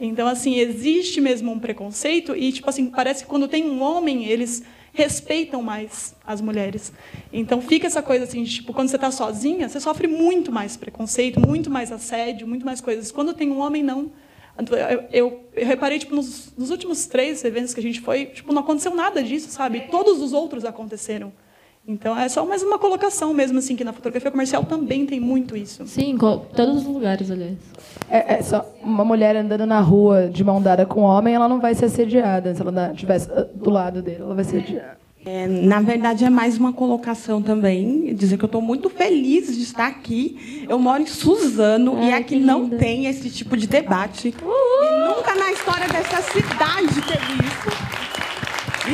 [0.00, 4.26] Então assim, existe mesmo um preconceito e tipo assim, parece que quando tem um homem,
[4.26, 4.62] eles
[4.98, 6.92] respeitam mais as mulheres.
[7.32, 10.76] Então fica essa coisa assim, de, tipo, quando você está sozinha, você sofre muito mais
[10.76, 13.12] preconceito, muito mais assédio, muito mais coisas.
[13.12, 14.10] Quando tem um homem, não.
[14.58, 18.52] Eu, eu, eu reparei, tipo, nos, nos, últimos três eventos que a gente foi, tipo,
[18.52, 19.82] não aconteceu nada disso, sabe?
[19.88, 21.32] Todos os outros aconteceram.
[21.88, 25.56] Então é só mais uma colocação mesmo, assim, que na fotografia comercial também tem muito
[25.56, 25.86] isso.
[25.86, 27.56] Sim, em todos os lugares, aliás.
[28.10, 31.48] É, é, só uma mulher andando na rua de mão dada com um homem, ela
[31.48, 32.54] não vai ser assediada.
[32.54, 34.98] Se ela estivesse ah, do lado dele, ela vai ser assediada.
[35.24, 39.62] É, na verdade, é mais uma colocação também, dizer que eu estou muito feliz de
[39.62, 40.66] estar aqui.
[40.68, 44.28] Eu moro em Suzano Ai, e aqui não tem esse tipo de debate.
[44.28, 47.77] E nunca na história dessa cidade teve isso.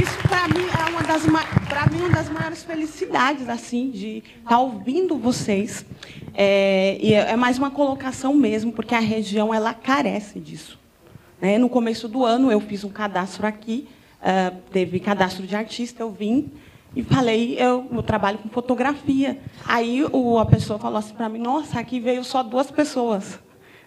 [0.03, 1.23] Isso para mim é uma das
[1.69, 5.87] para mim uma das maiores felicidades assim de estar tá ouvindo vocês.
[6.35, 10.81] É, e é, é mais uma colocação mesmo, porque a região ela carece disso.
[11.41, 11.59] Né?
[11.59, 13.87] No começo do ano eu fiz um cadastro aqui,
[14.21, 16.51] uh, teve cadastro de artista, eu vim
[16.97, 19.39] e falei, eu, eu trabalho com fotografia.
[19.65, 23.39] Aí o, a pessoa falou assim para mim, nossa, aqui veio só duas pessoas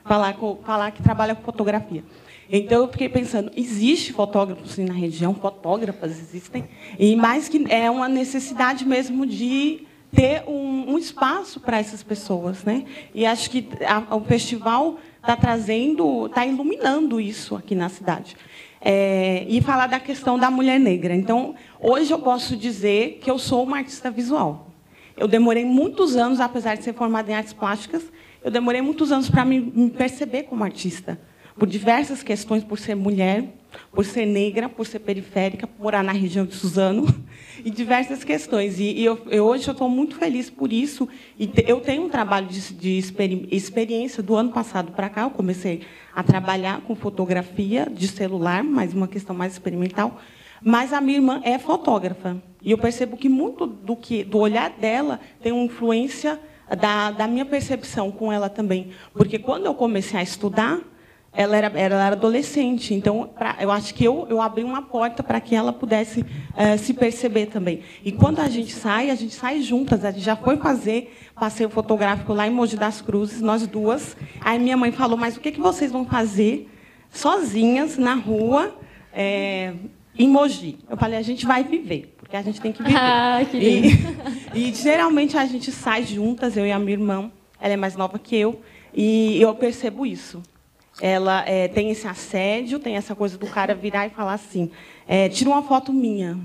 [0.05, 2.03] falar, falar que trabalha com fotografia.
[2.52, 6.64] Então eu fiquei pensando, existe fotógrafos na região, fotógrafas existem,
[6.98, 12.64] e mais que é uma necessidade mesmo de ter um, um espaço para essas pessoas,
[12.64, 12.86] né?
[13.14, 18.38] E acho que a, o festival está trazendo, está iluminando isso aqui na cidade.
[18.80, 21.14] É, e falar da questão da mulher negra.
[21.14, 24.70] Então, hoje eu posso dizer que eu sou uma artista visual.
[25.18, 28.04] Eu demorei muitos anos, apesar de ser formada em artes plásticas,
[28.41, 31.20] eu demorei muitos anos para me, me perceber como artista
[31.58, 33.43] por diversas questões, por ser mulher,
[33.91, 37.08] por ser negra, por ser periférica, por morar na região de Suzano,
[37.66, 38.80] e diversas questões.
[38.80, 41.08] E, e eu, eu, hoje eu estou muito feliz por isso.
[41.38, 45.24] E te, eu tenho um trabalho de, de experi, experiência do ano passado para cá.
[45.24, 45.82] Eu comecei
[46.16, 50.20] a trabalhar com fotografia de celular, mas uma questão mais experimental.
[50.62, 52.41] Mas a minha irmã é fotógrafa.
[52.62, 56.39] E eu percebo que muito do que do olhar dela tem uma influência
[56.80, 58.91] da, da minha percepção com ela também.
[59.14, 60.82] Porque quando eu comecei a estudar,
[61.38, 65.22] ela era, ela era adolescente, então pra, eu acho que eu, eu abri uma porta
[65.22, 67.84] para que ela pudesse uh, se perceber também.
[68.04, 70.04] E quando a gente sai, a gente sai juntas.
[70.04, 74.18] A gente já foi fazer passeio fotográfico lá em Mogi das Cruzes, nós duas.
[74.42, 76.68] Aí minha mãe falou: Mas o que, que vocês vão fazer
[77.12, 78.76] sozinhas na rua
[79.14, 79.74] é,
[80.18, 80.80] em Mogi?
[80.89, 82.97] Eu falei: A gente vai viver, porque a gente tem que viver.
[83.00, 83.92] Ah, que e,
[84.72, 87.32] e geralmente a gente sai juntas, eu e a minha irmã.
[87.62, 88.59] Ela é mais nova que eu,
[88.92, 90.42] e eu percebo isso
[91.01, 94.71] ela é, tem esse assédio, tem essa coisa do cara virar e falar assim:
[95.07, 96.39] é, tira uma foto minha.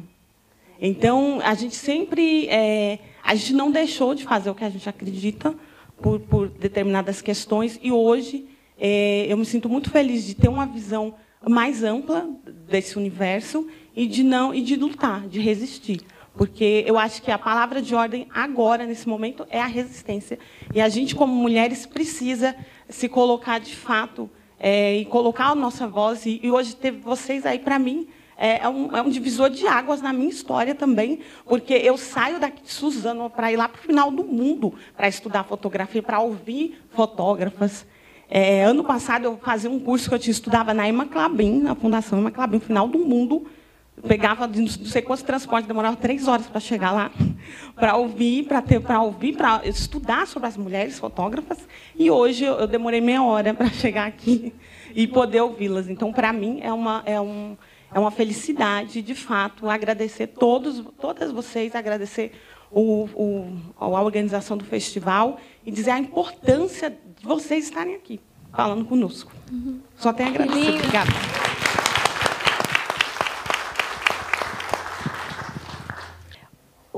[0.81, 2.49] Então, a gente sempre.
[2.49, 5.55] É, a gente não deixou de fazer o que a gente acredita
[6.01, 8.47] por, por determinadas questões, e hoje
[8.79, 11.15] é, eu me sinto muito feliz de ter uma visão
[11.49, 12.29] mais ampla
[12.69, 16.01] desse universo e de não e de lutar, de resistir.
[16.35, 20.39] Porque eu acho que a palavra de ordem agora, nesse momento, é a resistência.
[20.75, 22.57] E a gente, como mulheres, precisa
[22.89, 24.31] se colocar de fato
[24.63, 26.25] é, e colocar a nossa voz.
[26.25, 28.07] E, e hoje ter vocês aí, para mim,
[28.39, 32.39] é, é, um, é, um, divisor de águas na minha história também, porque eu saio
[32.39, 36.21] daqui de Suzano para ir lá para o final do mundo para estudar fotografia, para
[36.21, 37.85] ouvir fotógrafas.
[38.31, 42.21] É, ano passado eu fazia um curso que eu estudava na Emma Clabin, na Fundação
[42.21, 43.47] Emma Clabin, final do mundo.
[44.07, 47.11] Pegava não sei quantos transportes, demorava três horas para chegar lá,
[47.75, 51.59] para ouvir, para ter, para ouvir, para estudar sobre as mulheres fotógrafas.
[51.95, 54.53] E hoje eu, eu demorei meia hora para chegar aqui
[54.95, 55.89] e poder ouvi-las.
[55.89, 57.57] Então, para mim é uma é um
[57.95, 62.33] é uma felicidade, de fato, agradecer todos, todas vocês, agradecer
[62.71, 68.19] o, o, a organização do festival e dizer a importância de vocês estarem aqui
[68.53, 69.33] falando conosco.
[69.51, 69.81] Uhum.
[69.97, 70.75] Só tenho a agradecer.
[70.77, 71.42] Obrigada.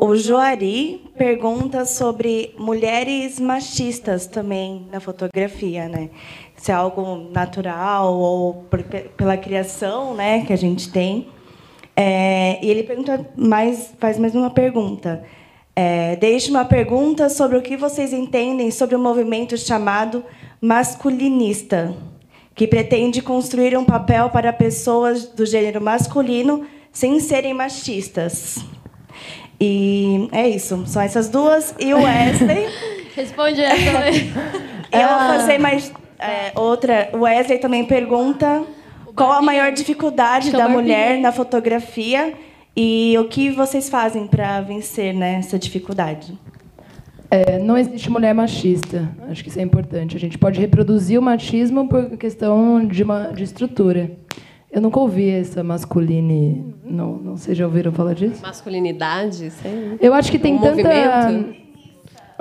[0.06, 6.10] O Joari pergunta sobre mulheres machistas também na fotografia, né?
[6.56, 11.28] Se é algo natural ou por, pela criação, né, que a gente tem.
[11.97, 15.24] É, e ele pergunta mais, faz mais uma pergunta.
[15.74, 20.22] É, deixe uma pergunta sobre o que vocês entendem sobre o movimento chamado
[20.60, 21.97] masculinista,
[22.55, 28.62] que pretende construir um papel para pessoas do gênero masculino sem serem machistas.
[29.60, 31.74] E é isso, são essas duas.
[31.78, 32.68] E o Wesley.
[33.14, 34.32] Responde essa também.
[34.93, 37.10] Eu vou fazer mais é, outra.
[37.12, 38.62] O Wesley também pergunta
[39.14, 42.35] qual a maior dificuldade da mulher na fotografia
[42.76, 46.36] e o que vocês fazem para vencer né, essa dificuldade.
[47.31, 49.09] É, não existe mulher machista.
[49.28, 50.16] Acho que isso é importante.
[50.16, 54.12] A gente pode reproduzir o machismo por questão de, uma, de estrutura.
[54.75, 56.75] Eu nunca ouvi essa masculine.
[56.85, 58.43] Não, não sei, já ouviram falar disso?
[58.43, 59.51] Masculinidade?
[59.51, 59.97] Sei.
[60.01, 60.75] Eu acho que tem um tanta.
[60.83, 61.65] Movimento?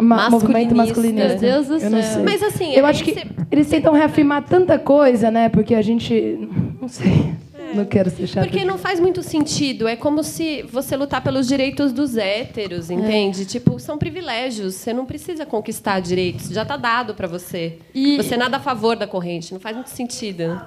[0.02, 1.28] Ma movimento masculinista.
[1.30, 2.14] Meu Deus do eu não céu.
[2.16, 2.24] sei.
[2.24, 5.48] Mas assim, eu é acho que se- eles tentam reafirmar tanta coisa, né?
[5.50, 6.50] Porque a gente.
[6.82, 7.36] Não sei.
[7.76, 8.48] Não quero ser chata.
[8.48, 9.88] Porque não faz muito sentido.
[9.88, 13.46] É como se você lutar pelos direitos dos héteros, entende?
[13.46, 14.76] Tipo, são privilégios.
[14.76, 16.50] Você não precisa conquistar direitos.
[16.50, 17.78] Já está dado para você.
[18.18, 19.54] Você nada a favor da corrente.
[19.54, 20.60] Não faz muito sentido.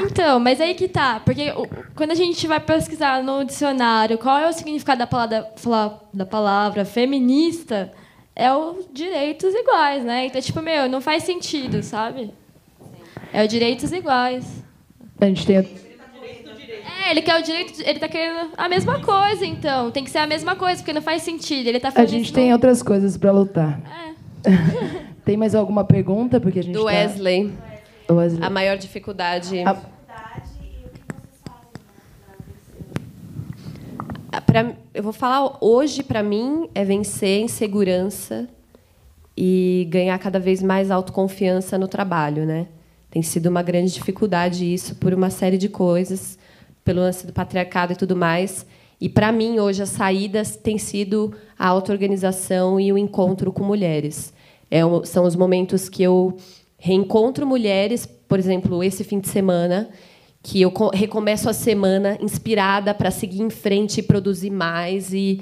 [0.00, 1.20] Então, mas aí que tá.
[1.24, 5.48] Porque o- quando a gente vai pesquisar no dicionário qual é o significado da palavra,
[6.14, 7.92] da palavra feminista,
[8.34, 10.26] é os direitos iguais, né?
[10.26, 12.32] Então, tipo, meu, não faz sentido, sabe?
[13.32, 14.44] É os direitos iguais.
[15.20, 15.56] A gente tem.
[15.56, 19.90] É, ele quer o direito, ele tá querendo a mesma coisa, então.
[19.90, 21.66] Tem que ser a mesma coisa, porque não faz sentido.
[21.66, 23.80] Ele tá A gente tem outras coisas para lutar.
[25.24, 26.40] tem mais alguma pergunta?
[26.40, 27.52] Porque a gente Do tá- Wesley.
[28.42, 29.60] A maior dificuldade.
[29.60, 29.74] A-
[34.40, 38.48] Pra, eu vou falar hoje para mim é vencer a insegurança
[39.36, 42.66] e ganhar cada vez mais autoconfiança no trabalho, né?
[43.10, 46.38] Tem sido uma grande dificuldade isso por uma série de coisas,
[46.84, 48.64] pelo lance do patriarcado e tudo mais.
[49.00, 54.32] E para mim hoje as saídas têm sido a auto-organização e o encontro com mulheres.
[54.70, 56.36] É são os momentos que eu
[56.78, 59.90] reencontro mulheres, por exemplo, esse fim de semana,
[60.42, 65.40] que eu co- recomeço a semana inspirada para seguir em frente e produzir mais e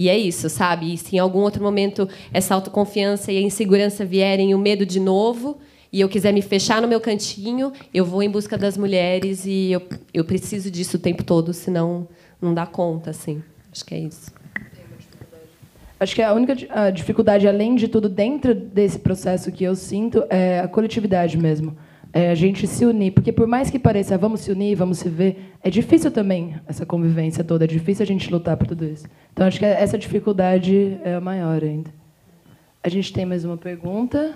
[0.00, 0.94] e é isso, sabe?
[0.94, 5.00] E se em algum outro momento essa autoconfiança e a insegurança vierem o medo de
[5.00, 5.58] novo,
[5.92, 9.72] e eu quiser me fechar no meu cantinho, eu vou em busca das mulheres e
[9.72, 9.82] eu,
[10.14, 12.06] eu preciso disso o tempo todo, senão
[12.40, 13.42] não dá conta, assim.
[13.72, 14.30] Acho que é isso.
[16.00, 20.24] Acho que a única a dificuldade, além de tudo, dentro desse processo que eu sinto,
[20.30, 21.76] é a coletividade mesmo.
[22.12, 23.10] É a gente se unir.
[23.12, 26.54] Porque, por mais que pareça, "Ah, vamos se unir, vamos se ver, é difícil também
[26.66, 27.64] essa convivência toda.
[27.64, 29.06] É difícil a gente lutar por tudo isso.
[29.32, 31.90] Então, acho que essa dificuldade é a maior ainda.
[32.82, 34.34] A gente tem mais uma pergunta.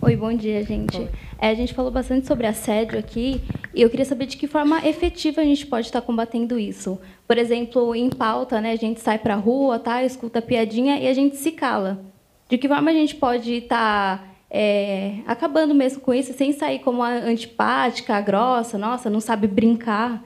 [0.00, 1.08] Oi, bom dia, gente.
[1.38, 3.40] É, a gente falou bastante sobre assédio aqui
[3.72, 7.00] e eu queria saber de que forma efetiva a gente pode estar combatendo isso.
[7.28, 11.06] Por exemplo, em pauta, né, a gente sai para a rua, tá, escuta piadinha e
[11.06, 12.04] a gente se cala.
[12.48, 17.00] De que forma a gente pode estar é, acabando mesmo com isso, sem sair como
[17.00, 20.24] a antipática, a grossa, nossa, não sabe brincar?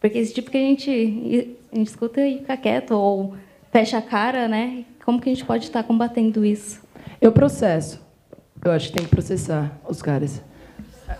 [0.00, 3.36] Porque esse tipo que a gente, a gente escuta e fica quieto ou
[3.70, 4.86] fecha a cara, né?
[5.04, 6.80] Como que a gente pode estar combatendo isso?
[7.20, 8.07] Eu processo.
[8.64, 10.42] Eu acho que tem que processar os caras.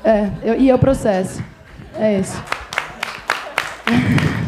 [0.04, 1.42] É, eu- e eu processo.
[1.98, 2.42] É isso.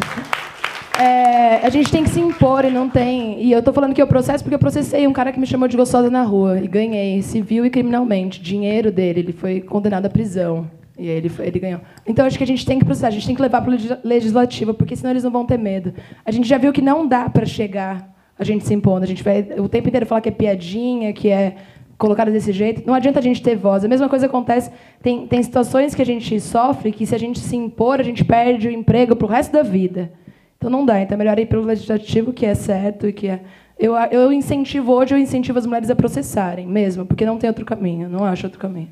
[0.99, 3.41] É, a gente tem que se impor e não tem.
[3.41, 5.67] E eu tô falando que eu processo porque eu processei um cara que me chamou
[5.67, 8.39] de gostosa na rua e ganhei, civil e criminalmente.
[8.39, 10.69] Dinheiro dele, ele foi condenado à prisão.
[10.99, 11.81] E aí ele, foi- ele ganhou.
[12.05, 13.77] Então acho que a gente tem que processar, a gente tem que levar para o
[14.03, 15.91] legislativo, porque senão eles não vão ter medo.
[16.23, 18.07] A gente já viu que não dá para chegar
[18.37, 19.03] a gente se impondo.
[19.03, 21.55] A gente vai o tempo inteiro falar que é piadinha, que é
[22.01, 22.81] colocada desse jeito.
[22.83, 23.85] Não adianta a gente ter voz.
[23.85, 24.71] A mesma coisa acontece.
[25.03, 28.25] Tem, tem situações que a gente sofre que, se a gente se impor, a gente
[28.25, 30.11] perde o emprego para o resto da vida.
[30.57, 30.99] Então não dá.
[30.99, 33.41] Então é melhor ir pelo legislativo, que é certo e que é.
[33.77, 37.65] Eu, eu incentivo hoje, eu incentivo as mulheres a processarem mesmo, porque não tem outro
[37.65, 38.09] caminho.
[38.09, 38.89] Não acho outro caminho.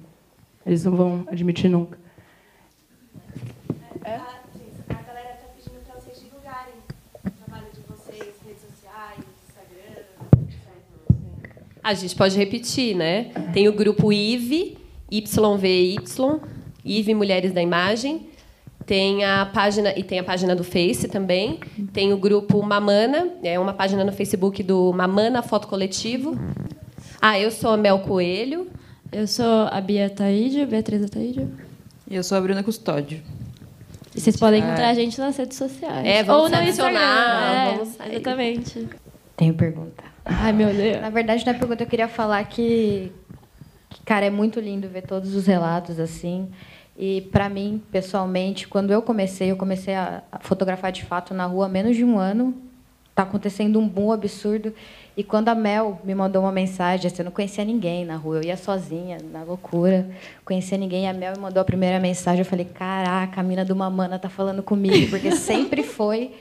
[0.64, 1.98] Eles não vão admitir nunca.
[4.06, 6.76] A galera está pedindo para vocês divulgarem
[7.26, 9.18] o trabalho de vocês, redes sociais,
[9.48, 10.04] Instagram.
[11.84, 13.26] A gente pode repetir, né?
[13.54, 14.78] Tem o grupo IVE,
[15.12, 15.98] YVY,
[16.86, 18.28] IVE Mulheres da Imagem.
[18.86, 21.60] Tem a página e tem a página do Face também.
[21.94, 26.38] Tem o grupo Mamana, é uma página no Facebook do Mamana Foto Coletivo.
[27.22, 28.68] Ah, eu sou a Mel Coelho.
[29.12, 31.52] Eu sou a Bia Taídio, Beatriz Taídio.
[32.10, 33.22] E eu sou a Bruna Custódio.
[34.16, 34.66] E vocês podem É.
[34.66, 36.06] encontrar a gente nas redes sociais.
[36.06, 37.72] É, vamos Ou no adicionar, Instagram.
[37.72, 38.12] É, vamos sair.
[38.16, 38.88] exatamente.
[39.38, 40.04] Tenho pergunta.
[40.32, 41.02] Ai, meu Deus.
[41.02, 43.12] Na verdade, na pergunta eu queria falar que,
[43.90, 46.50] que, cara, é muito lindo ver todos os relatos assim.
[46.98, 51.66] E para mim, pessoalmente, quando eu comecei, eu comecei a fotografar de fato na rua
[51.66, 52.54] há menos de um ano.
[53.16, 54.74] Tá acontecendo um boom absurdo.
[55.18, 58.38] E quando a Mel me mandou uma mensagem, assim, eu não conhecia ninguém na rua,
[58.38, 60.10] eu ia sozinha, na loucura,
[60.46, 61.06] conhecia ninguém.
[61.06, 64.20] E a Mel me mandou a primeira mensagem, eu falei: "Caraca, a mina do Mamana
[64.20, 66.32] tá falando comigo", porque sempre foi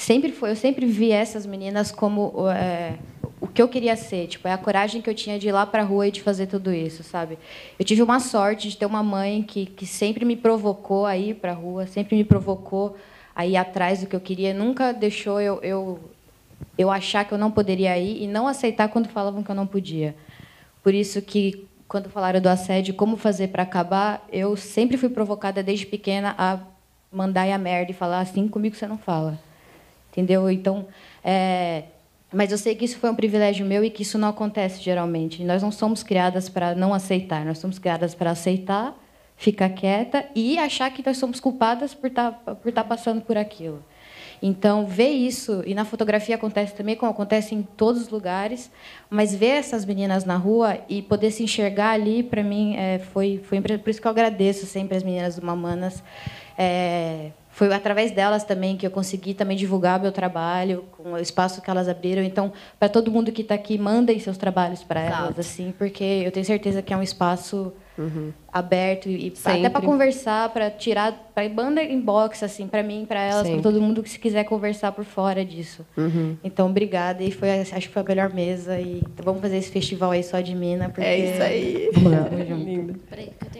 [0.00, 2.94] sempre foi, eu sempre vi essas meninas como é,
[3.38, 5.66] o que eu queria ser, tipo, é a coragem que eu tinha de ir lá
[5.66, 7.38] para a rua e de fazer tudo isso, sabe?
[7.78, 11.34] Eu tive uma sorte de ter uma mãe que, que sempre me provocou a ir
[11.34, 12.96] para a rua, sempre me provocou
[13.36, 16.00] a ir atrás do que eu queria, nunca deixou eu, eu
[16.76, 19.66] eu achar que eu não poderia ir e não aceitar quando falavam que eu não
[19.66, 20.14] podia.
[20.82, 25.62] Por isso que quando falaram do assédio, como fazer para acabar, eu sempre fui provocada
[25.62, 26.58] desde pequena a
[27.12, 29.49] mandar a merda e falar assim comigo você não fala
[30.10, 30.50] entendeu?
[30.50, 30.86] Então,
[31.24, 31.84] é,
[32.32, 35.42] mas eu sei que isso foi um privilégio meu e que isso não acontece geralmente.
[35.44, 38.96] Nós não somos criadas para não aceitar, nós somos criadas para aceitar,
[39.36, 43.82] ficar quieta e achar que nós somos culpadas por estar por estar passando por aquilo.
[44.42, 48.70] Então, ver isso, e na fotografia acontece também, como acontece em todos os lugares,
[49.10, 53.42] mas ver essas meninas na rua e poder se enxergar ali, para mim, é, foi,
[53.44, 56.02] foi por isso que eu agradeço sempre as meninas do Mamanas.
[56.56, 61.60] É, foi através delas também que eu consegui também divulgar meu trabalho, com o espaço
[61.60, 62.22] que elas abriram.
[62.22, 66.32] Então, para todo mundo que está aqui, mandem seus trabalhos para elas, assim, porque eu
[66.32, 67.70] tenho certeza que é um espaço
[68.52, 69.70] aberto e até Sempre.
[69.70, 74.02] para conversar, para tirar, para banda inbox assim, para mim, para elas, para todo mundo
[74.02, 75.86] que se quiser conversar por fora disso.
[75.96, 76.36] Uhum.
[76.42, 80.10] Então, obrigada e foi, acho que foi a melhor mesa e vamos fazer esse festival
[80.10, 81.90] aí só de mina, porque É isso aí.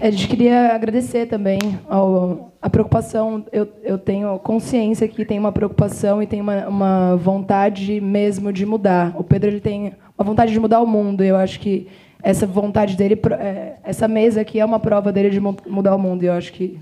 [0.00, 1.58] É, A gente queria agradecer também
[1.88, 3.44] ao, a preocupação.
[3.52, 8.64] Eu, eu tenho consciência que tem uma preocupação e tem uma, uma vontade mesmo de
[8.64, 9.14] mudar.
[9.18, 11.24] O Pedro ele tem uma vontade de mudar o mundo.
[11.24, 11.88] E eu acho que
[12.22, 15.98] essa vontade dele, é, essa mesa aqui é uma prova dele de mu- mudar o
[15.98, 16.22] mundo.
[16.22, 16.78] E eu acho que,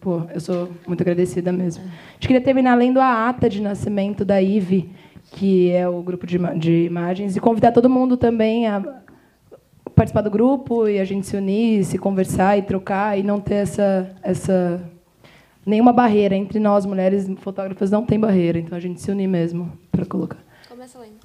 [0.00, 1.84] pô, eu sou muito agradecida mesmo.
[1.84, 4.90] A gente queria terminar lendo a ata de nascimento da IVE,
[5.32, 8.82] que é o grupo de, de imagens, e convidar todo mundo também a
[9.94, 13.56] participar do grupo e a gente se unir, se conversar e trocar e não ter
[13.56, 14.82] essa essa
[15.66, 19.70] nenhuma barreira entre nós mulheres fotógrafas não tem barreira, então a gente se unir mesmo
[19.90, 20.38] para colocar.
[20.68, 21.16] Começa lendo.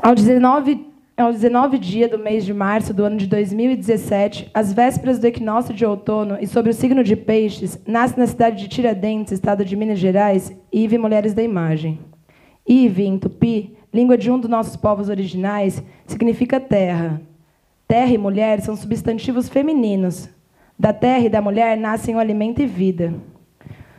[0.00, 0.86] Ao 19
[1.20, 5.74] ao 19 dia do mês de março do ano de 2017, às vésperas do equinócio
[5.74, 9.76] de outono e sobre o signo de peixes, nasce na cidade de Tiradentes, estado de
[9.76, 12.00] Minas Gerais, Ive Mulheres da Imagem.
[12.66, 17.20] Ive, em tupi, língua de um dos nossos povos originais, significa terra.
[17.86, 20.28] Terra e mulher são substantivos femininos.
[20.78, 23.12] Da terra e da mulher nascem o alimento e vida.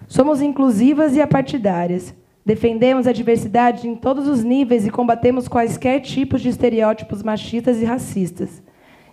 [0.08, 2.16] Somos inclusivas e apartidárias.
[2.46, 7.86] Defendemos a diversidade em todos os níveis e combatemos quaisquer tipos de estereótipos machistas e
[7.86, 8.64] racistas.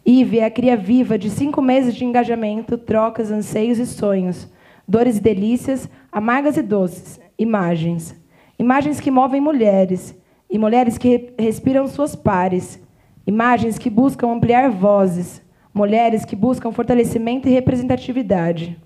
[0.04, 4.50] Ive é a cria viva de cinco meses de engajamento, trocas, anseios e sonhos,
[4.86, 8.16] dores e delícias, amargas e doces, imagens.
[8.58, 10.16] Imagens que movem mulheres,
[10.50, 12.80] e mulheres que respiram suas pares.
[13.26, 15.42] Imagens que buscam ampliar vozes,
[15.74, 18.78] mulheres que buscam fortalecimento e representatividade.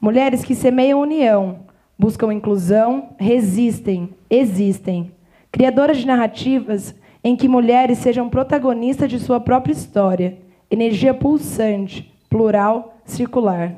[0.00, 1.60] Mulheres que semeiam união,
[1.98, 5.12] buscam inclusão, resistem, existem.
[5.50, 10.38] Criadoras de narrativas em que mulheres sejam protagonistas de sua própria história.
[10.70, 13.76] Energia pulsante, plural, circular.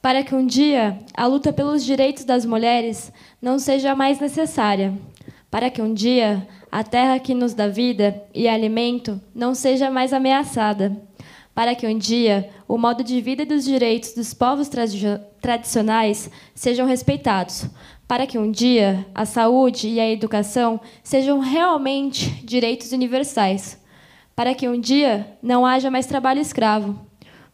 [0.00, 4.92] Para que um dia a luta pelos direitos das mulheres não seja mais necessária.
[5.48, 10.12] Para que um dia a terra que nos dá vida e alimento não seja mais
[10.12, 10.96] ameaçada.
[11.54, 14.70] Para que um dia o modo de vida e dos direitos dos povos
[15.40, 17.66] tradicionais sejam respeitados.
[18.08, 23.78] Para que um dia a saúde e a educação sejam realmente direitos universais.
[24.34, 26.98] Para que um dia não haja mais trabalho escravo.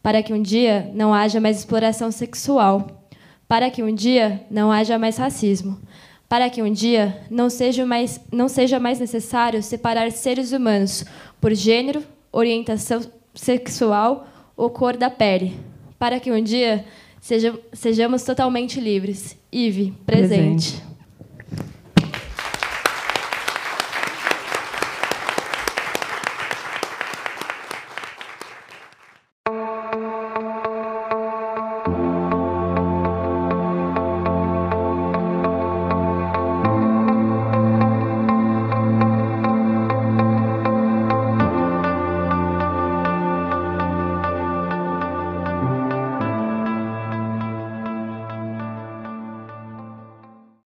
[0.01, 3.05] Para que um dia não haja mais exploração sexual.
[3.47, 5.79] Para que um dia não haja mais racismo
[6.29, 11.03] para que um dia não seja mais, não seja mais necessário separar seres humanos
[11.41, 13.01] por gênero, orientação
[13.39, 15.55] sexual ou cor da pele,
[15.97, 16.85] para que um dia
[17.21, 19.37] seja, sejamos totalmente livres.
[19.51, 20.73] Ive, presente.
[20.75, 20.88] presente.